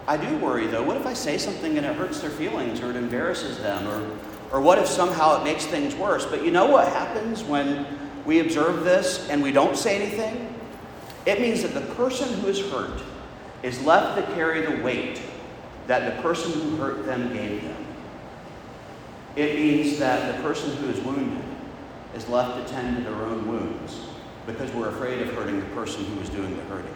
I 0.07 0.17
do 0.17 0.37
worry, 0.37 0.65
though. 0.65 0.81
What 0.81 0.97
if 0.97 1.05
I 1.05 1.13
say 1.13 1.37
something 1.37 1.77
and 1.77 1.85
it 1.85 1.95
hurts 1.95 2.19
their 2.19 2.31
feelings, 2.31 2.81
or 2.81 2.89
it 2.89 2.95
embarrasses 2.95 3.59
them, 3.59 3.87
or, 3.87 4.17
or 4.51 4.59
what 4.59 4.79
if 4.79 4.87
somehow 4.87 5.39
it 5.39 5.43
makes 5.43 5.67
things 5.67 5.93
worse? 5.93 6.25
But 6.25 6.43
you 6.43 6.49
know 6.49 6.65
what 6.65 6.87
happens 6.87 7.43
when 7.43 7.85
we 8.25 8.39
observe 8.39 8.83
this 8.83 9.29
and 9.29 9.43
we 9.43 9.51
don't 9.51 9.77
say 9.77 10.01
anything? 10.01 10.51
It 11.27 11.41
means 11.41 11.61
that 11.61 11.75
the 11.75 11.93
person 11.93 12.33
who 12.39 12.47
is 12.47 12.59
hurt 12.71 13.01
is 13.61 13.83
left 13.83 14.17
to 14.17 14.33
carry 14.33 14.65
the 14.65 14.81
weight 14.81 15.21
that 15.87 16.15
the 16.15 16.21
person 16.21 16.51
who 16.51 16.75
hurt 16.77 17.05
them 17.05 17.33
gave 17.33 17.63
them. 17.63 17.85
It 19.35 19.55
means 19.55 19.99
that 19.99 20.35
the 20.35 20.43
person 20.43 20.75
who 20.77 20.89
is 20.89 20.99
wounded 21.01 21.43
is 22.15 22.27
left 22.27 22.57
to 22.67 22.73
tend 22.73 22.97
to 22.97 23.03
their 23.03 23.13
own 23.13 23.47
wounds 23.47 24.01
because 24.45 24.71
we're 24.73 24.89
afraid 24.89 25.21
of 25.21 25.33
hurting 25.33 25.59
the 25.59 25.65
person 25.67 26.03
who 26.05 26.21
is 26.21 26.29
doing 26.29 26.55
the 26.55 26.63
hurting. 26.63 26.93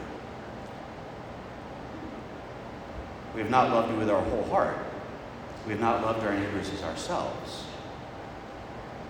We 3.33 3.41
have 3.41 3.49
not 3.49 3.69
loved 3.69 3.91
you 3.91 3.97
with 3.97 4.09
our 4.09 4.21
whole 4.21 4.43
heart. 4.45 4.77
We 5.65 5.71
have 5.71 5.81
not 5.81 6.01
loved 6.01 6.25
our 6.25 6.33
neighbors 6.33 6.69
as 6.73 6.83
ourselves. 6.83 7.65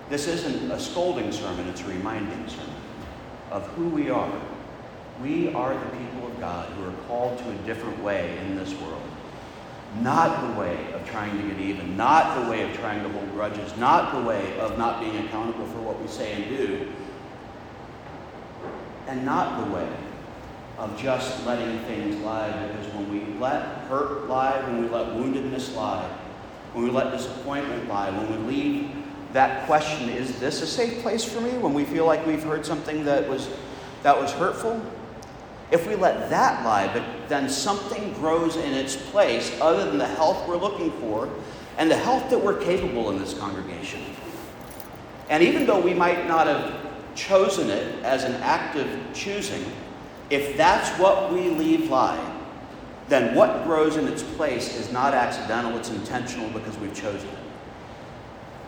This 0.10 0.28
isn't 0.28 0.70
a 0.72 0.80
scolding 0.80 1.32
sermon, 1.32 1.68
it's 1.70 1.82
a 1.82 1.88
reminding 1.88 2.48
sermon 2.50 2.76
of 3.50 3.66
who 3.70 3.88
we 3.88 4.10
are. 4.10 4.32
We 5.22 5.54
are 5.54 5.74
the 5.74 5.98
people 5.98 6.28
of 6.28 6.40
God 6.40 6.70
who 6.74 6.90
are 6.90 6.94
called 7.08 7.38
to 7.40 7.50
a 7.50 7.56
different 7.66 8.02
way 8.04 8.38
in 8.40 8.56
this 8.56 8.74
world. 8.76 9.11
Not 10.00 10.48
the 10.48 10.60
way 10.60 10.94
of 10.94 11.06
trying 11.10 11.38
to 11.38 11.48
get 11.50 11.60
even, 11.60 11.98
not 11.98 12.42
the 12.42 12.50
way 12.50 12.64
of 12.64 12.76
trying 12.78 13.04
to 13.04 13.10
hold 13.10 13.30
grudges, 13.34 13.76
not 13.78 14.14
the 14.14 14.22
way 14.22 14.58
of 14.60 14.78
not 14.78 15.02
being 15.02 15.18
accountable 15.26 15.66
for 15.68 15.82
what 15.82 16.02
we 16.02 16.08
say 16.08 16.32
and 16.34 16.46
do, 16.46 16.92
and 19.08 19.26
not 19.26 19.66
the 19.66 19.74
way 19.74 19.90
of 20.78 20.98
just 20.98 21.46
letting 21.46 21.80
things 21.80 22.16
lie. 22.24 22.50
Because 22.68 22.94
when 22.94 23.12
we 23.12 23.38
let 23.40 23.64
hurt 23.90 24.28
lie, 24.28 24.62
when 24.64 24.82
we 24.82 24.90
let 24.90 25.08
woundedness 25.08 25.76
lie, 25.76 26.10
when 26.74 26.86
we 26.86 26.90
let 26.90 27.12
disappointment 27.12 27.90
lie, 27.90 28.10
when 28.12 28.32
we 28.32 28.54
leave 28.54 28.92
that 29.34 29.66
question, 29.66 30.10
is 30.10 30.40
this 30.40 30.62
a 30.62 30.68
safe 30.68 31.02
place 31.02 31.24
for 31.24 31.42
me? 31.42 31.52
When 31.52 31.74
we 31.74 31.84
feel 31.84 32.06
like 32.06 32.26
we've 32.26 32.44
heard 32.44 32.66
something 32.66 33.04
that 33.06 33.28
was, 33.28 33.50
that 34.04 34.20
was 34.20 34.32
hurtful, 34.32 34.82
if 35.72 35.88
we 35.88 35.96
let 35.96 36.30
that 36.30 36.66
lie, 36.66 36.92
but 36.94 37.04
then 37.30 37.50
something 37.50 38.14
grows 38.14 38.58
in 38.58 38.74
its 38.74 38.96
place 38.96 39.58
other 39.62 39.86
than 39.86 39.98
the 39.98 40.06
health 40.06 40.48
we're 40.48 40.58
looking 40.58 40.92
for, 41.00 41.30
and 41.78 41.90
the 41.90 41.98
health 41.98 42.30
that 42.30 42.40
we're 42.40 42.60
capable 42.62 43.10
in 43.10 43.18
this 43.18 43.34
congregation. 43.34 44.02
And 45.30 45.42
even 45.42 45.66
though 45.66 45.80
we 45.80 45.94
might 45.94 46.28
not 46.28 46.48
have 46.48 46.76
chosen 47.16 47.70
it 47.70 48.04
as 48.04 48.26
an 48.26 48.34
act 48.42 48.76
of 48.76 48.88
choosing, 49.14 49.64
if 50.30 50.58
that's 50.58 50.90
what 51.00 51.32
we 51.32 51.50
leave 51.50 51.90
lie, 51.90 52.20
then 53.08 53.36
what 53.36 53.64
grows 53.64 53.98
in 53.98 54.08
its 54.08 54.24
place 54.24 54.78
is 54.78 54.92
not 54.92 55.14
accidental, 55.14 55.78
it's 55.78 55.90
intentional 55.90 56.50
because 56.50 56.78
we've 56.78 56.94
chosen 56.94 57.30
it. 57.30 57.38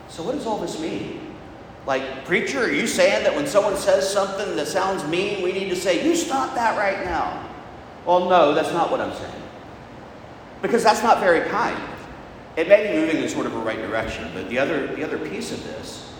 So, 0.08 0.22
what 0.22 0.34
does 0.34 0.46
all 0.46 0.58
this 0.58 0.78
mean? 0.78 1.23
Like, 1.86 2.24
preacher, 2.24 2.64
are 2.64 2.70
you 2.70 2.86
saying 2.86 3.24
that 3.24 3.34
when 3.34 3.46
someone 3.46 3.76
says 3.76 4.10
something 4.10 4.56
that 4.56 4.66
sounds 4.66 5.04
mean, 5.04 5.42
we 5.42 5.52
need 5.52 5.68
to 5.68 5.76
say, 5.76 6.06
you 6.06 6.16
stop 6.16 6.54
that 6.54 6.78
right 6.78 7.04
now? 7.04 7.46
Well, 8.06 8.28
no, 8.28 8.54
that's 8.54 8.72
not 8.72 8.90
what 8.90 9.00
I'm 9.00 9.12
saying. 9.14 9.42
Because 10.62 10.82
that's 10.82 11.02
not 11.02 11.20
very 11.20 11.48
kind. 11.50 11.80
It 12.56 12.68
may 12.68 12.92
be 12.92 12.98
moving 12.98 13.22
in 13.22 13.28
sort 13.28 13.46
of 13.46 13.54
a 13.54 13.58
right 13.58 13.76
direction, 13.76 14.30
but 14.32 14.48
the 14.48 14.58
other, 14.58 14.86
the 14.94 15.04
other 15.04 15.18
piece 15.18 15.52
of 15.52 15.62
this 15.64 16.10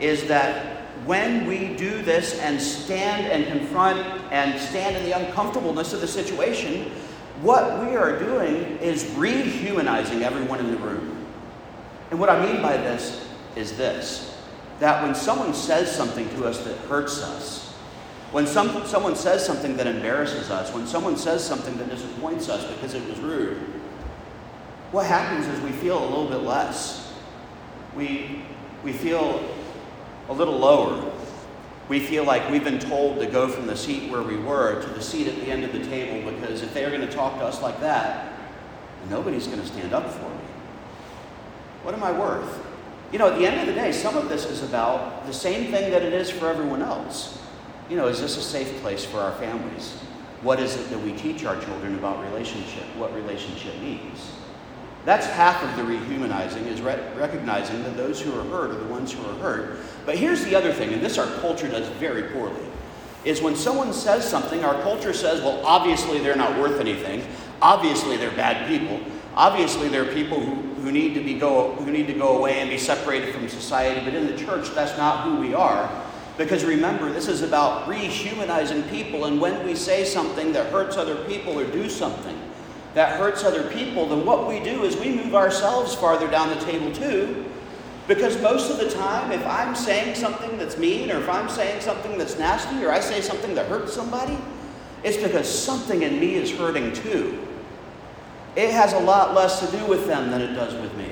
is 0.00 0.26
that 0.26 0.78
when 1.04 1.46
we 1.46 1.76
do 1.76 2.02
this 2.02 2.40
and 2.40 2.60
stand 2.60 3.26
and 3.26 3.46
confront 3.46 4.00
and 4.32 4.58
stand 4.60 4.96
in 4.96 5.04
the 5.04 5.12
uncomfortableness 5.12 5.92
of 5.92 6.00
the 6.00 6.08
situation, 6.08 6.90
what 7.42 7.80
we 7.84 7.96
are 7.96 8.18
doing 8.18 8.78
is 8.78 9.04
rehumanizing 9.04 10.22
everyone 10.22 10.60
in 10.60 10.70
the 10.70 10.76
room. 10.78 11.26
And 12.10 12.18
what 12.18 12.28
I 12.28 12.44
mean 12.44 12.62
by 12.62 12.76
this 12.76 13.28
is 13.56 13.76
this 13.76 14.31
that 14.82 15.00
when 15.00 15.14
someone 15.14 15.54
says 15.54 15.94
something 15.94 16.28
to 16.30 16.44
us 16.44 16.64
that 16.64 16.76
hurts 16.88 17.22
us, 17.22 17.72
when 18.32 18.48
some, 18.48 18.84
someone 18.84 19.14
says 19.14 19.46
something 19.46 19.76
that 19.76 19.86
embarrasses 19.86 20.50
us, 20.50 20.74
when 20.74 20.88
someone 20.88 21.16
says 21.16 21.46
something 21.46 21.78
that 21.78 21.88
disappoints 21.88 22.48
us 22.48 22.66
because 22.74 22.94
it 22.94 23.08
was 23.08 23.16
rude, 23.20 23.58
what 24.90 25.06
happens 25.06 25.46
is 25.46 25.60
we 25.60 25.70
feel 25.70 25.98
a 25.98 26.08
little 26.08 26.26
bit 26.26 26.42
less. 26.42 27.12
We, 27.94 28.42
we 28.82 28.92
feel 28.92 29.48
a 30.28 30.32
little 30.32 30.58
lower. 30.58 31.12
We 31.88 32.00
feel 32.00 32.24
like 32.24 32.50
we've 32.50 32.64
been 32.64 32.80
told 32.80 33.20
to 33.20 33.26
go 33.26 33.46
from 33.46 33.68
the 33.68 33.76
seat 33.76 34.10
where 34.10 34.22
we 34.22 34.36
were 34.36 34.82
to 34.82 34.88
the 34.88 35.02
seat 35.02 35.28
at 35.28 35.36
the 35.36 35.46
end 35.46 35.62
of 35.62 35.72
the 35.72 35.84
table 35.84 36.28
because 36.28 36.62
if 36.62 36.74
they're 36.74 36.90
going 36.90 37.06
to 37.06 37.12
talk 37.12 37.38
to 37.38 37.44
us 37.44 37.62
like 37.62 37.78
that, 37.82 38.32
nobody's 39.08 39.46
going 39.46 39.60
to 39.60 39.66
stand 39.66 39.92
up 39.92 40.10
for 40.10 40.28
me. 40.28 40.44
What 41.84 41.94
am 41.94 42.02
I 42.02 42.10
worth? 42.10 42.61
You 43.12 43.18
know, 43.18 43.28
at 43.28 43.38
the 43.38 43.46
end 43.46 43.60
of 43.60 43.66
the 43.66 43.74
day, 43.74 43.92
some 43.92 44.16
of 44.16 44.30
this 44.30 44.46
is 44.46 44.62
about 44.62 45.26
the 45.26 45.34
same 45.34 45.70
thing 45.70 45.90
that 45.90 46.02
it 46.02 46.14
is 46.14 46.30
for 46.30 46.48
everyone 46.48 46.80
else. 46.80 47.38
You 47.90 47.96
know, 47.96 48.08
is 48.08 48.20
this 48.20 48.38
a 48.38 48.42
safe 48.42 48.80
place 48.80 49.04
for 49.04 49.18
our 49.18 49.32
families? 49.32 49.92
What 50.40 50.58
is 50.58 50.76
it 50.76 50.88
that 50.88 50.98
we 50.98 51.12
teach 51.12 51.44
our 51.44 51.60
children 51.60 51.94
about 51.98 52.22
relationship, 52.24 52.84
what 52.96 53.14
relationship 53.14 53.78
means? 53.80 54.30
That's 55.04 55.26
half 55.26 55.62
of 55.62 55.76
the 55.76 55.82
rehumanizing, 55.82 56.66
is 56.66 56.80
re- 56.80 56.98
recognizing 57.16 57.82
that 57.82 57.96
those 57.98 58.20
who 58.20 58.32
are 58.38 58.44
hurt 58.44 58.70
are 58.70 58.78
the 58.78 58.86
ones 58.86 59.12
who 59.12 59.22
are 59.28 59.34
hurt. 59.34 59.80
But 60.06 60.16
here's 60.16 60.44
the 60.44 60.54
other 60.54 60.72
thing, 60.72 60.92
and 60.94 61.02
this 61.02 61.18
our 61.18 61.26
culture 61.40 61.68
does 61.68 61.88
very 61.98 62.30
poorly, 62.32 62.64
is 63.24 63.42
when 63.42 63.56
someone 63.56 63.92
says 63.92 64.28
something, 64.28 64.64
our 64.64 64.80
culture 64.82 65.12
says, 65.12 65.42
well, 65.42 65.64
obviously 65.66 66.18
they're 66.18 66.34
not 66.34 66.58
worth 66.58 66.80
anything. 66.80 67.24
Obviously 67.60 68.16
they're 68.16 68.34
bad 68.34 68.66
people. 68.68 69.00
Obviously, 69.34 69.88
they're 69.88 70.12
people 70.12 70.40
who, 70.40 70.71
who, 70.82 70.92
need 70.92 71.14
to 71.14 71.22
be 71.22 71.34
go, 71.34 71.72
who 71.76 71.90
need 71.90 72.06
to 72.08 72.12
go 72.12 72.36
away 72.38 72.60
and 72.60 72.68
be 72.68 72.78
separated 72.78 73.34
from 73.34 73.48
society, 73.48 74.00
but 74.04 74.14
in 74.14 74.26
the 74.26 74.36
church, 74.36 74.70
that's 74.70 74.96
not 74.98 75.24
who 75.24 75.36
we 75.36 75.54
are. 75.54 75.90
Because 76.36 76.64
remember, 76.64 77.12
this 77.12 77.28
is 77.28 77.42
about 77.42 77.88
rehumanizing 77.88 78.90
people, 78.90 79.26
and 79.26 79.40
when 79.40 79.64
we 79.64 79.74
say 79.74 80.04
something 80.04 80.52
that 80.52 80.72
hurts 80.72 80.96
other 80.96 81.24
people 81.24 81.58
or 81.58 81.64
do 81.64 81.88
something 81.88 82.38
that 82.94 83.18
hurts 83.18 83.44
other 83.44 83.70
people, 83.70 84.08
then 84.08 84.26
what 84.26 84.48
we 84.48 84.60
do 84.60 84.84
is 84.84 84.96
we 84.96 85.14
move 85.14 85.34
ourselves 85.34 85.94
farther 85.94 86.28
down 86.28 86.48
the 86.50 86.64
table 86.64 86.92
too. 86.92 87.46
Because 88.08 88.40
most 88.42 88.70
of 88.70 88.78
the 88.78 88.90
time, 88.90 89.30
if 89.30 89.46
I'm 89.46 89.74
saying 89.74 90.16
something 90.16 90.58
that's 90.58 90.76
mean, 90.76 91.10
or 91.10 91.18
if 91.18 91.28
I'm 91.28 91.48
saying 91.48 91.80
something 91.80 92.18
that's 92.18 92.38
nasty, 92.38 92.84
or 92.84 92.90
I 92.90 93.00
say 93.00 93.20
something 93.20 93.54
that 93.54 93.66
hurts 93.66 93.92
somebody, 93.92 94.36
it's 95.04 95.16
because 95.16 95.48
something 95.48 96.02
in 96.02 96.18
me 96.18 96.34
is 96.34 96.50
hurting 96.50 96.92
too. 96.92 97.46
It 98.54 98.70
has 98.70 98.92
a 98.92 98.98
lot 98.98 99.34
less 99.34 99.60
to 99.60 99.76
do 99.76 99.86
with 99.86 100.06
them 100.06 100.30
than 100.30 100.40
it 100.40 100.54
does 100.54 100.74
with 100.74 100.94
me. 100.96 101.08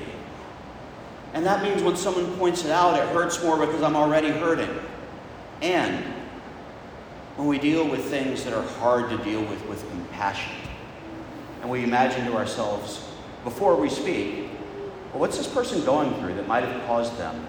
And 1.33 1.45
that 1.45 1.63
means 1.63 1.81
when 1.81 1.95
someone 1.95 2.35
points 2.37 2.65
it 2.65 2.71
out, 2.71 2.99
it 2.99 3.07
hurts 3.09 3.41
more 3.41 3.57
because 3.57 3.81
I'm 3.81 3.95
already 3.95 4.29
hurting. 4.29 4.69
And 5.61 6.03
when 7.37 7.47
we 7.47 7.57
deal 7.57 7.87
with 7.87 8.03
things 8.05 8.43
that 8.43 8.53
are 8.53 8.63
hard 8.79 9.09
to 9.09 9.17
deal 9.23 9.41
with 9.41 9.65
with 9.67 9.87
compassion, 9.89 10.53
and 11.61 11.69
we 11.69 11.83
imagine 11.83 12.25
to 12.25 12.35
ourselves, 12.35 13.07
before 13.43 13.75
we 13.75 13.89
speak, 13.89 14.49
well, 15.11 15.21
what's 15.21 15.37
this 15.37 15.47
person 15.47 15.83
going 15.85 16.13
through 16.15 16.35
that 16.35 16.47
might 16.47 16.63
have 16.63 16.85
caused 16.85 17.17
them 17.17 17.47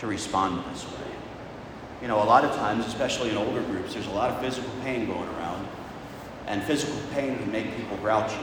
to 0.00 0.06
respond 0.06 0.62
this 0.72 0.84
way? 0.84 1.10
You 2.02 2.08
know, 2.08 2.22
a 2.22 2.24
lot 2.24 2.44
of 2.44 2.54
times, 2.56 2.86
especially 2.86 3.30
in 3.30 3.36
older 3.36 3.62
groups, 3.62 3.94
there's 3.94 4.06
a 4.06 4.10
lot 4.10 4.30
of 4.30 4.40
physical 4.40 4.70
pain 4.82 5.06
going 5.06 5.28
around, 5.36 5.66
and 6.46 6.62
physical 6.62 6.98
pain 7.12 7.38
can 7.38 7.52
make 7.52 7.76
people 7.76 7.96
grouchy. 7.98 8.36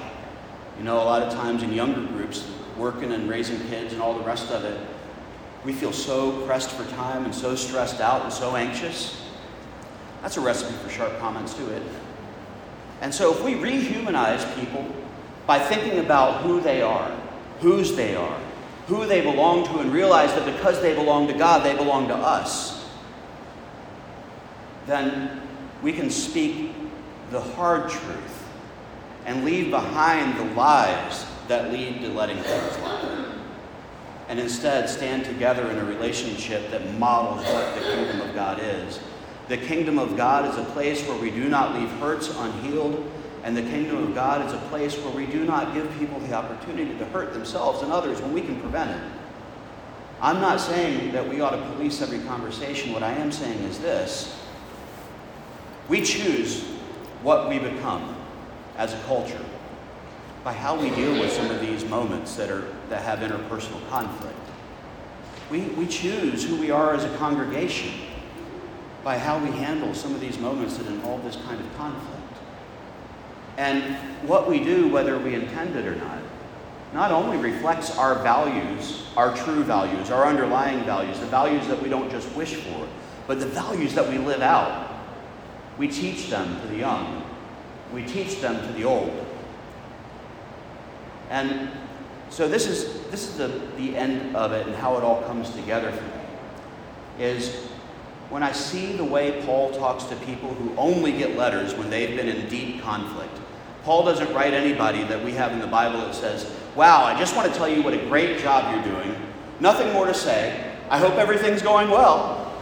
You 0.77 0.83
know, 0.83 1.01
a 1.01 1.03
lot 1.03 1.23
of 1.23 1.33
times 1.33 1.63
in 1.63 1.73
younger 1.73 2.01
groups, 2.13 2.49
working 2.77 3.11
and 3.11 3.29
raising 3.29 3.59
kids 3.67 3.93
and 3.93 4.01
all 4.01 4.17
the 4.17 4.23
rest 4.23 4.51
of 4.51 4.63
it, 4.63 4.79
we 5.65 5.73
feel 5.73 5.91
so 5.91 6.45
pressed 6.45 6.69
for 6.71 6.89
time 6.91 7.25
and 7.25 7.33
so 7.33 7.55
stressed 7.55 7.99
out 7.99 8.21
and 8.23 8.31
so 8.31 8.55
anxious. 8.55 9.21
That's 10.21 10.37
a 10.37 10.41
recipe 10.41 10.73
for 10.83 10.89
sharp 10.89 11.17
comments, 11.19 11.53
too, 11.55 11.63
isn't 11.63 11.83
it? 11.83 11.91
And 13.01 13.13
so, 13.13 13.31
if 13.31 13.43
we 13.43 13.53
rehumanize 13.53 14.55
people 14.59 14.85
by 15.45 15.59
thinking 15.59 15.99
about 15.99 16.41
who 16.41 16.61
they 16.61 16.81
are, 16.81 17.11
whose 17.59 17.95
they 17.95 18.15
are, 18.15 18.39
who 18.87 19.05
they 19.05 19.21
belong 19.21 19.65
to, 19.65 19.79
and 19.79 19.91
realize 19.91 20.33
that 20.33 20.45
because 20.45 20.81
they 20.81 20.95
belong 20.95 21.27
to 21.27 21.33
God, 21.33 21.63
they 21.63 21.75
belong 21.75 22.07
to 22.07 22.15
us, 22.15 22.85
then 24.85 25.41
we 25.83 25.91
can 25.91 26.09
speak 26.09 26.73
the 27.31 27.41
hard 27.41 27.89
truth 27.89 28.36
and 29.27 29.43
leave 29.43 29.69
behind 29.69 30.37
the 30.39 30.55
lies 30.55 31.25
that 31.49 31.71
lead 31.71 31.99
to 31.99 32.07
letting 32.09 32.37
things 32.37 32.77
lie. 32.79 33.25
And 34.29 34.39
instead 34.39 34.89
stand 34.89 35.25
together 35.25 35.69
in 35.69 35.77
a 35.77 35.85
relationship 35.85 36.71
that 36.71 36.93
models 36.97 37.45
what 37.45 37.75
the 37.75 37.81
kingdom 37.81 38.21
of 38.21 38.33
God 38.33 38.59
is. 38.61 38.99
The 39.49 39.57
kingdom 39.57 39.99
of 39.99 40.17
God 40.17 40.49
is 40.49 40.57
a 40.57 40.69
place 40.71 41.05
where 41.07 41.17
we 41.17 41.29
do 41.29 41.47
not 41.47 41.75
leave 41.75 41.89
hurts 41.99 42.29
unhealed, 42.29 43.09
and 43.43 43.55
the 43.55 43.61
kingdom 43.61 43.97
of 43.97 44.15
God 44.15 44.45
is 44.45 44.53
a 44.53 44.57
place 44.69 44.97
where 44.97 45.13
we 45.13 45.25
do 45.25 45.45
not 45.45 45.73
give 45.73 45.89
people 45.99 46.19
the 46.21 46.33
opportunity 46.33 46.97
to 46.97 47.05
hurt 47.05 47.33
themselves 47.33 47.81
and 47.83 47.91
others 47.91 48.21
when 48.21 48.33
we 48.33 48.41
can 48.41 48.59
prevent 48.59 48.91
it. 48.91 49.11
I'm 50.21 50.41
not 50.41 50.59
saying 50.59 51.11
that 51.11 51.27
we 51.27 51.41
ought 51.41 51.51
to 51.51 51.61
police 51.73 52.01
every 52.01 52.19
conversation. 52.19 52.91
What 52.91 53.03
I 53.03 53.11
am 53.11 53.31
saying 53.31 53.59
is 53.59 53.79
this 53.79 54.37
we 55.87 56.01
choose 56.01 56.63
what 57.21 57.47
we 57.47 57.59
become 57.59 58.16
as 58.77 58.93
a 58.93 58.99
culture 59.03 59.43
by 60.43 60.53
how 60.53 60.79
we 60.79 60.89
deal 60.91 61.19
with 61.19 61.31
some 61.31 61.49
of 61.51 61.59
these 61.59 61.83
moments 61.85 62.35
that, 62.35 62.49
are, 62.49 62.65
that 62.89 63.01
have 63.01 63.19
interpersonal 63.19 63.85
conflict. 63.89 64.33
We, 65.49 65.61
we 65.61 65.87
choose 65.87 66.45
who 66.45 66.55
we 66.55 66.71
are 66.71 66.93
as 66.93 67.03
a 67.03 67.17
congregation 67.17 67.91
by 69.03 69.17
how 69.17 69.39
we 69.39 69.51
handle 69.51 69.93
some 69.93 70.13
of 70.13 70.21
these 70.21 70.37
moments 70.37 70.77
that 70.77 70.87
involve 70.87 71.23
this 71.23 71.35
kind 71.37 71.59
of 71.59 71.77
conflict. 71.77 72.13
And 73.57 73.95
what 74.27 74.47
we 74.47 74.63
do, 74.63 74.89
whether 74.89 75.17
we 75.17 75.35
intend 75.35 75.75
it 75.75 75.85
or 75.85 75.95
not, 75.95 76.19
not 76.93 77.11
only 77.11 77.37
reflects 77.37 77.97
our 77.97 78.15
values, 78.23 79.03
our 79.17 79.35
true 79.35 79.63
values, 79.63 80.11
our 80.11 80.25
underlying 80.25 80.85
values, 80.85 81.19
the 81.19 81.25
values 81.25 81.67
that 81.67 81.81
we 81.81 81.89
don't 81.89 82.09
just 82.09 82.33
wish 82.35 82.55
for, 82.55 82.87
but 83.27 83.39
the 83.39 83.47
values 83.47 83.93
that 83.95 84.07
we 84.07 84.17
live 84.17 84.41
out. 84.41 84.89
We 85.77 85.87
teach 85.87 86.29
them 86.29 86.61
to 86.61 86.67
the 86.67 86.77
young 86.77 87.26
we 87.93 88.05
teach 88.05 88.41
them 88.41 88.65
to 88.65 88.73
the 88.73 88.83
old. 88.83 89.25
And 91.29 91.69
so 92.29 92.47
this 92.47 92.67
is 92.67 93.05
this 93.09 93.27
is 93.27 93.37
the, 93.37 93.47
the 93.77 93.95
end 93.95 94.35
of 94.35 94.51
it 94.51 94.67
and 94.67 94.75
how 94.75 94.97
it 94.97 95.03
all 95.03 95.21
comes 95.23 95.49
together 95.51 95.91
for 95.91 96.03
me. 96.03 97.25
Is 97.25 97.67
when 98.29 98.43
I 98.43 98.51
see 98.51 98.93
the 98.93 99.03
way 99.03 99.41
Paul 99.45 99.71
talks 99.71 100.03
to 100.05 100.15
people 100.17 100.53
who 100.53 100.75
only 100.77 101.13
get 101.13 101.37
letters 101.37 101.73
when 101.73 101.89
they've 101.89 102.15
been 102.15 102.27
in 102.27 102.49
deep 102.49 102.81
conflict. 102.81 103.33
Paul 103.83 104.03
doesn't 104.03 104.33
write 104.33 104.53
anybody 104.53 105.03
that 105.05 105.23
we 105.23 105.31
have 105.33 105.53
in 105.53 105.59
the 105.59 105.67
Bible 105.67 105.99
that 106.01 106.13
says, 106.13 106.51
Wow, 106.75 107.05
I 107.05 107.17
just 107.17 107.35
want 107.35 107.51
to 107.51 107.57
tell 107.57 107.69
you 107.69 107.81
what 107.81 107.93
a 107.93 108.05
great 108.07 108.39
job 108.39 108.73
you're 108.73 108.93
doing. 108.93 109.15
Nothing 109.59 109.91
more 109.93 110.05
to 110.05 110.13
say. 110.13 110.75
I 110.89 110.99
hope 110.99 111.13
everything's 111.13 111.61
going 111.61 111.89
well. 111.89 112.61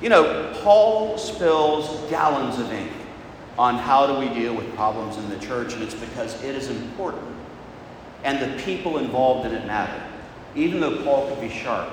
You 0.00 0.10
know, 0.10 0.54
Paul 0.62 1.16
spills 1.16 2.08
gallons 2.10 2.58
of 2.58 2.70
ink 2.72 2.92
on 3.58 3.76
how 3.76 4.06
do 4.06 4.18
we 4.18 4.28
deal 4.34 4.54
with 4.54 4.74
problems 4.74 5.16
in 5.16 5.28
the 5.30 5.38
church, 5.38 5.72
and 5.74 5.82
it's 5.82 5.94
because 5.94 6.42
it 6.42 6.54
is 6.54 6.68
important. 6.68 7.34
And 8.24 8.40
the 8.40 8.62
people 8.62 8.98
involved 8.98 9.46
in 9.46 9.54
it 9.54 9.66
matter. 9.66 10.02
Even 10.54 10.80
though 10.80 11.02
Paul 11.02 11.28
could 11.28 11.40
be 11.40 11.48
sharp, 11.48 11.90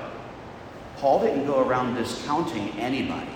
Paul 0.97 1.21
didn't 1.21 1.45
go 1.45 1.62
around 1.62 1.95
discounting 1.95 2.69
anybody. 2.80 3.30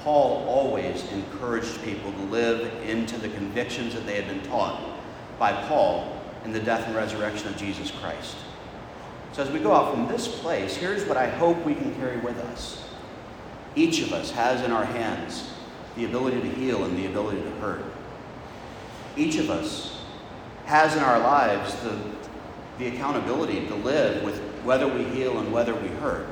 Paul 0.00 0.44
always 0.48 1.10
encouraged 1.12 1.82
people 1.82 2.12
to 2.12 2.22
live 2.22 2.72
into 2.84 3.18
the 3.18 3.28
convictions 3.30 3.94
that 3.94 4.06
they 4.06 4.20
had 4.20 4.26
been 4.26 4.42
taught 4.48 4.80
by 5.38 5.52
Paul 5.66 6.20
in 6.44 6.52
the 6.52 6.60
death 6.60 6.86
and 6.86 6.94
resurrection 6.94 7.48
of 7.48 7.56
Jesus 7.56 7.90
Christ. 7.90 8.36
So, 9.32 9.42
as 9.42 9.50
we 9.50 9.58
go 9.58 9.72
out 9.74 9.92
from 9.92 10.08
this 10.08 10.26
place, 10.26 10.76
here's 10.76 11.04
what 11.04 11.16
I 11.16 11.28
hope 11.28 11.64
we 11.64 11.74
can 11.74 11.94
carry 11.96 12.16
with 12.18 12.38
us. 12.38 12.88
Each 13.76 14.00
of 14.02 14.12
us 14.12 14.30
has 14.30 14.62
in 14.62 14.72
our 14.72 14.84
hands 14.84 15.50
the 15.98 16.04
ability 16.04 16.40
to 16.40 16.48
heal 16.48 16.84
and 16.84 16.96
the 16.96 17.06
ability 17.06 17.42
to 17.42 17.50
hurt. 17.56 17.82
Each 19.16 19.36
of 19.36 19.50
us 19.50 20.00
has 20.64 20.96
in 20.96 21.02
our 21.02 21.18
lives 21.18 21.74
the, 21.82 21.98
the 22.78 22.86
accountability 22.86 23.66
to 23.66 23.74
live 23.74 24.22
with 24.22 24.38
whether 24.62 24.86
we 24.86 25.02
heal 25.04 25.40
and 25.40 25.52
whether 25.52 25.74
we 25.74 25.88
hurt. 25.88 26.28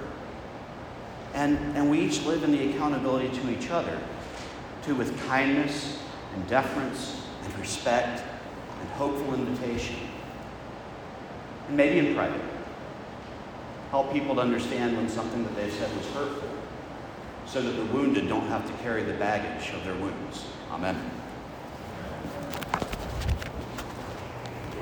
And, 1.34 1.58
and 1.76 1.90
we 1.90 1.98
each 1.98 2.22
live 2.24 2.44
in 2.44 2.52
the 2.52 2.70
accountability 2.70 3.36
to 3.40 3.50
each 3.50 3.68
other, 3.70 4.00
to 4.84 4.94
with 4.94 5.20
kindness 5.26 6.00
and 6.34 6.46
deference 6.48 7.26
and 7.44 7.58
respect 7.58 8.22
and 8.80 8.88
hopeful 8.90 9.34
invitation. 9.34 9.96
And 11.66 11.76
maybe 11.76 12.06
in 12.06 12.14
private. 12.14 12.40
Help 13.90 14.12
people 14.12 14.36
to 14.36 14.40
understand 14.40 14.96
when 14.96 15.08
something 15.08 15.42
that 15.42 15.56
they've 15.56 15.72
said 15.72 15.94
was 15.96 16.06
hurtful 16.10 16.45
so 17.46 17.62
that 17.62 17.72
the 17.72 17.84
wounded 17.86 18.28
don't 18.28 18.46
have 18.48 18.66
to 18.66 18.72
carry 18.82 19.02
the 19.02 19.14
baggage 19.14 19.72
of 19.72 19.84
their 19.84 19.94
wounds. 19.94 20.46
Amen. 20.70 21.15